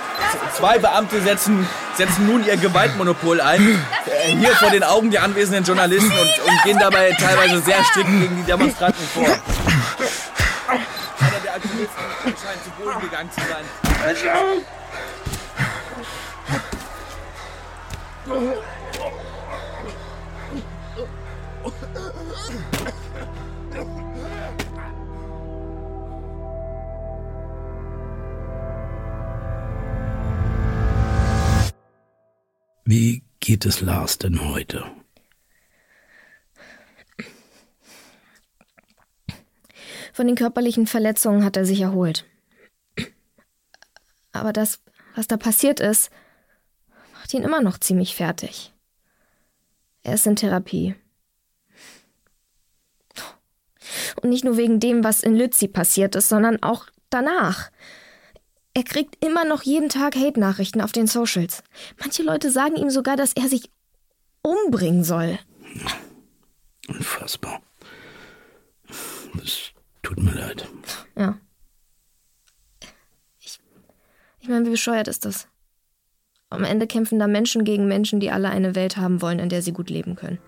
Zwei 0.55 0.79
Beamte 0.79 1.23
setzen, 1.23 1.67
setzen 1.95 2.27
nun 2.27 2.45
ihr 2.45 2.59
Gewaltmonopol 2.59 3.41
ein, 3.41 3.83
äh, 4.05 4.37
hier 4.37 4.55
vor 4.57 4.69
den 4.69 4.85
Augen 4.85 5.11
der 5.11 5.23
anwesenden 5.23 5.65
Journalisten 5.65 6.13
und, 6.13 6.21
und 6.21 6.63
gehen 6.65 6.79
dabei 6.79 7.11
teilweise 7.19 7.61
sehr 7.61 7.83
strikt 7.85 8.11
gegen 8.11 8.37
die 8.37 8.43
Demonstranten 8.43 9.09
vor. 9.15 9.25
Einer 9.25 9.41
der 11.43 11.55
Aktivisten 11.55 12.05
scheint 12.25 12.63
zu 12.65 12.71
Boden 12.79 13.01
gegangen 13.01 13.31
zu 13.33 13.41
sein. 13.41 13.65
Wie 32.91 33.23
geht 33.39 33.67
es 33.67 33.81
Lars 33.83 34.19
denn 34.19 34.49
heute? 34.49 34.85
Von 40.13 40.27
den 40.27 40.35
körperlichen 40.35 40.89
Verletzungen 40.89 41.45
hat 41.45 41.57
er 41.57 41.65
sich 41.65 41.83
erholt. 41.83 42.27
Aber 44.33 44.53
das, 44.53 44.81
was 45.15 45.29
da 45.29 45.37
passiert 45.37 45.79
ist, 45.79 46.11
macht 47.13 47.33
ihn 47.33 47.45
immer 47.45 47.63
noch 47.63 47.79
ziemlich 47.79 48.17
fertig. 48.17 48.75
Er 50.03 50.15
ist 50.15 50.27
in 50.27 50.35
Therapie. 50.35 50.97
Und 54.21 54.31
nicht 54.31 54.43
nur 54.43 54.57
wegen 54.57 54.81
dem, 54.81 55.05
was 55.05 55.21
in 55.21 55.37
Lützi 55.37 55.69
passiert 55.69 56.17
ist, 56.17 56.29
sondern 56.29 56.61
auch 56.61 56.87
danach. 57.09 57.71
Er 58.75 58.85
kriegt 58.85 59.25
immer 59.25 59.45
noch 59.45 59.63
jeden 59.63 59.89
Tag 59.89 60.15
Hate-Nachrichten 60.15 60.81
auf 60.81 60.93
den 60.93 61.07
Socials. 61.07 61.63
Manche 61.99 62.23
Leute 62.23 62.51
sagen 62.51 62.77
ihm 62.77 62.91
sogar, 62.91 63.17
dass 63.17 63.33
er 63.33 63.49
sich 63.49 63.71
umbringen 64.43 65.05
soll. 65.05 65.39
Unfassbar. 66.89 67.61
Das 69.35 69.71
tut 70.03 70.23
mir 70.23 70.33
leid. 70.33 70.69
Ja. 71.17 71.39
Ich, 73.41 73.59
ich 74.41 74.49
meine, 74.49 74.67
wie 74.67 74.71
bescheuert 74.71 75.09
ist 75.09 75.25
das? 75.25 75.49
Am 76.49 76.65
Ende 76.65 76.87
kämpfen 76.87 77.19
da 77.19 77.27
Menschen 77.27 77.65
gegen 77.65 77.87
Menschen, 77.87 78.19
die 78.19 78.31
alle 78.31 78.51
eine 78.51 78.75
Welt 78.75 78.97
haben 78.97 79.23
wollen, 79.23 79.39
in 79.39 79.49
der 79.49 79.63
sie 79.63 79.73
gut 79.73 79.89
leben 79.89 80.17
können. 80.17 80.39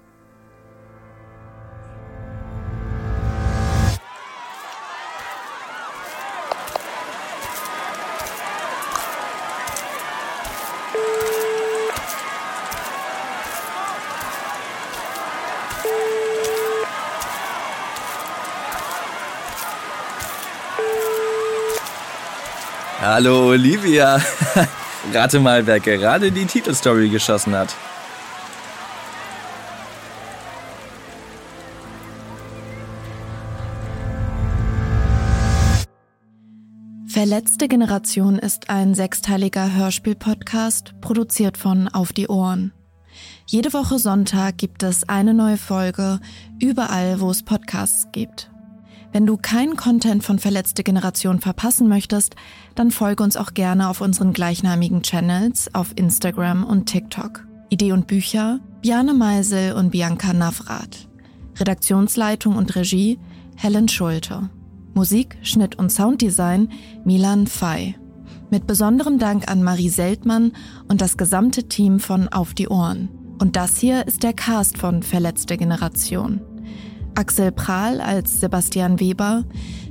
Hallo 23.03 23.49
Olivia. 23.49 24.23
Rate 25.13 25.41
mal, 25.41 25.67
wer 25.67 25.81
gerade 25.81 26.31
die 26.31 26.45
Titelstory 26.45 27.09
geschossen 27.09 27.53
hat. 27.53 27.75
Verletzte 37.09 37.67
Generation 37.67 38.39
ist 38.39 38.71
ein 38.71 38.95
sechsteiliger 38.95 39.75
Hörspiel-Podcast, 39.75 40.95
produziert 41.01 41.59
von 41.59 41.89
Auf 41.89 42.13
die 42.13 42.29
Ohren. 42.29 42.73
Jede 43.47 43.73
Woche 43.73 43.99
Sonntag 43.99 44.59
gibt 44.59 44.85
es 44.85 45.09
eine 45.09 45.35
neue 45.35 45.57
Folge, 45.57 46.21
überall, 46.61 47.19
wo 47.19 47.33
es 47.33 47.43
Podcasts 47.43 48.07
gibt. 48.13 48.52
Wenn 49.13 49.27
du 49.27 49.37
keinen 49.37 49.77
Content 49.77 50.25
von 50.25 50.39
Verletzte 50.39 50.83
Generation 50.83 51.39
verpassen 51.39 51.87
möchtest, 51.87 52.35
dann 52.75 52.91
folge 52.91 53.23
uns 53.23 53.37
auch 53.37 53.53
gerne 53.53 53.91
auf 53.91 54.01
unseren 54.01 54.33
gleichnamigen 54.33 55.03
Channels 55.03 55.75
auf 55.75 55.93
Instagram 55.97 56.65
und 56.65 56.87
TikTok. 56.87 57.47
Idee 57.69 57.93
und 57.93 58.07
Bücher 58.07 58.61
Bjane 58.81 59.13
Meisel 59.13 59.75
und 59.75 59.91
Bianca 59.91 60.33
Navrat. 60.33 61.09
Redaktionsleitung 61.59 62.57
und 62.57 62.75
Regie 62.75 63.19
Helen 63.55 63.89
Schulte. 63.89 64.49
Musik, 64.95 65.37
Schnitt 65.43 65.79
und 65.79 65.93
Sounddesign 65.93 66.71
Milan 67.05 67.47
Fey. 67.47 67.95
Mit 68.51 68.67
besonderem 68.67 69.19
Dank 69.19 69.51
an 69.51 69.63
Marie 69.63 69.91
Seltmann 69.91 70.53
und 70.89 71.03
das 71.03 71.19
gesamte 71.19 71.69
Team 71.69 72.01
von 72.01 72.29
Auf 72.29 72.55
die 72.55 72.69
Ohren. 72.69 73.11
Und 73.39 73.57
das 73.57 73.79
hier 73.79 74.07
ist 74.07 74.23
der 74.23 74.33
Cast 74.33 74.79
von 74.79 75.03
Verletzte 75.03 75.59
Generation. 75.59 76.41
Axel 77.15 77.53
Prahl 77.53 78.01
als 78.01 78.41
Sebastian 78.41 78.99
Weber, 79.01 79.45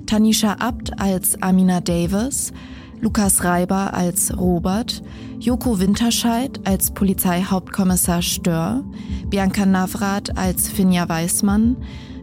Tanisha 0.05 0.57
Abt 0.59 0.99
als 0.99 1.41
Amina 1.41 1.79
Davis, 1.79 2.51
Lukas 2.99 3.43
Reiber 3.43 3.93
als 3.93 4.37
Robert, 4.37 5.01
Joko 5.39 5.79
Winterscheid 5.79 6.59
als 6.65 6.91
Polizeihauptkommissar 6.91 8.21
Stör, 8.21 8.83
Bianca 9.27 9.65
Navrat 9.65 10.37
als 10.37 10.69
Finja 10.69 11.09
Weißmann, 11.09 11.77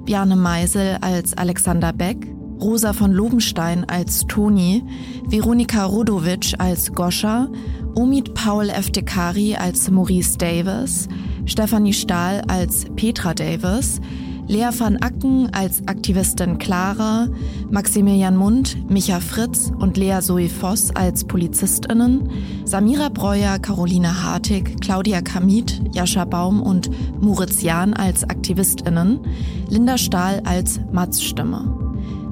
Bjarne 0.04 0.36
Meisel 0.36 0.98
als 1.00 1.36
Alexander 1.36 1.92
Beck, 1.92 2.26
Rosa 2.60 2.92
von 2.92 3.12
Lobenstein 3.12 3.84
als 3.88 4.26
Toni, 4.26 4.84
Veronika 5.28 5.84
Rodovic 5.84 6.54
als 6.58 6.92
Goscha, 6.92 7.48
Omid 7.94 8.34
Paul 8.34 8.68
Eftekari 8.70 9.56
als 9.56 9.90
Maurice 9.90 10.38
Davis, 10.38 11.08
Stephanie 11.44 11.92
Stahl 11.92 12.42
als 12.48 12.84
Petra 12.96 13.34
Davis, 13.34 14.00
Lea 14.48 14.70
van 14.78 14.96
Acken 14.96 15.52
als 15.52 15.82
Aktivistin 15.86 16.56
Clara, 16.56 17.28
Maximilian 17.70 18.34
Mund, 18.34 18.78
Micha 18.90 19.20
Fritz 19.20 19.70
und 19.78 19.98
Lea 19.98 20.20
Zoe 20.22 20.48
Voss 20.48 20.90
als 20.96 21.24
PolizistInnen, 21.24 22.30
Samira 22.64 23.10
Breuer, 23.10 23.58
Caroline 23.58 24.22
Hartig, 24.22 24.80
Claudia 24.80 25.20
Kamit, 25.20 25.82
Jascha 25.92 26.24
Baum 26.24 26.62
und 26.62 26.88
Moritz 27.20 27.60
Jahn 27.60 27.92
als 27.92 28.24
AktivistInnen, 28.24 29.20
Linda 29.68 29.98
Stahl 29.98 30.40
als 30.46 30.80
Mats-Stimme. 30.92 31.74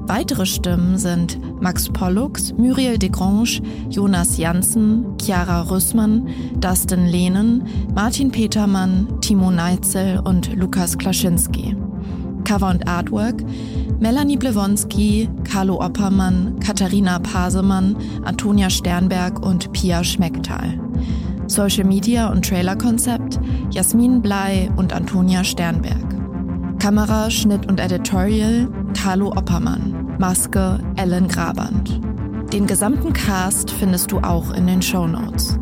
Weitere 0.07 0.47
Stimmen 0.47 0.97
sind 0.97 1.37
Max 1.61 1.87
Pollux, 1.89 2.51
Muriel 2.57 2.97
Degrange, 2.97 3.61
Jonas 3.89 4.37
Janssen, 4.37 5.05
Chiara 5.21 5.61
Rüssmann, 5.69 6.29
Dustin 6.59 7.05
Lehnen, 7.05 7.67
Martin 7.93 8.31
Petermann, 8.31 9.07
Timo 9.21 9.51
Neitzel 9.51 10.19
und 10.23 10.55
Lukas 10.55 10.97
Klaschinski. 10.97 11.75
Cover 12.47 12.69
und 12.69 12.87
Artwork 12.87 13.43
Melanie 13.99 14.37
Blewonski, 14.37 15.27
Carlo 15.43 15.81
Oppermann, 15.83 16.59
Katharina 16.59 17.19
Pasemann, 17.19 17.97
Antonia 18.23 18.69
Sternberg 18.69 19.45
und 19.45 19.73
Pia 19.73 20.03
Schmecktal. 20.03 20.79
Social 21.47 21.83
Media 21.83 22.29
und 22.29 22.47
Trailerkonzept 22.47 23.39
Jasmin 23.71 24.21
Blei 24.21 24.69
und 24.77 24.93
Antonia 24.93 25.43
Sternberg. 25.43 26.15
Kamera, 26.79 27.29
Schnitt 27.29 27.65
und 27.65 27.81
Editorial 27.81 28.69
Carlo 28.93 29.29
Oppermann. 29.29 30.15
Maske 30.17 30.79
Ellen 30.95 31.27
Graband. 31.27 31.99
Den 32.53 32.65
gesamten 32.65 33.11
Cast 33.11 33.71
findest 33.71 34.11
du 34.11 34.19
auch 34.19 34.53
in 34.53 34.67
den 34.67 34.81
Show 34.81 35.05
Notes. 35.05 35.59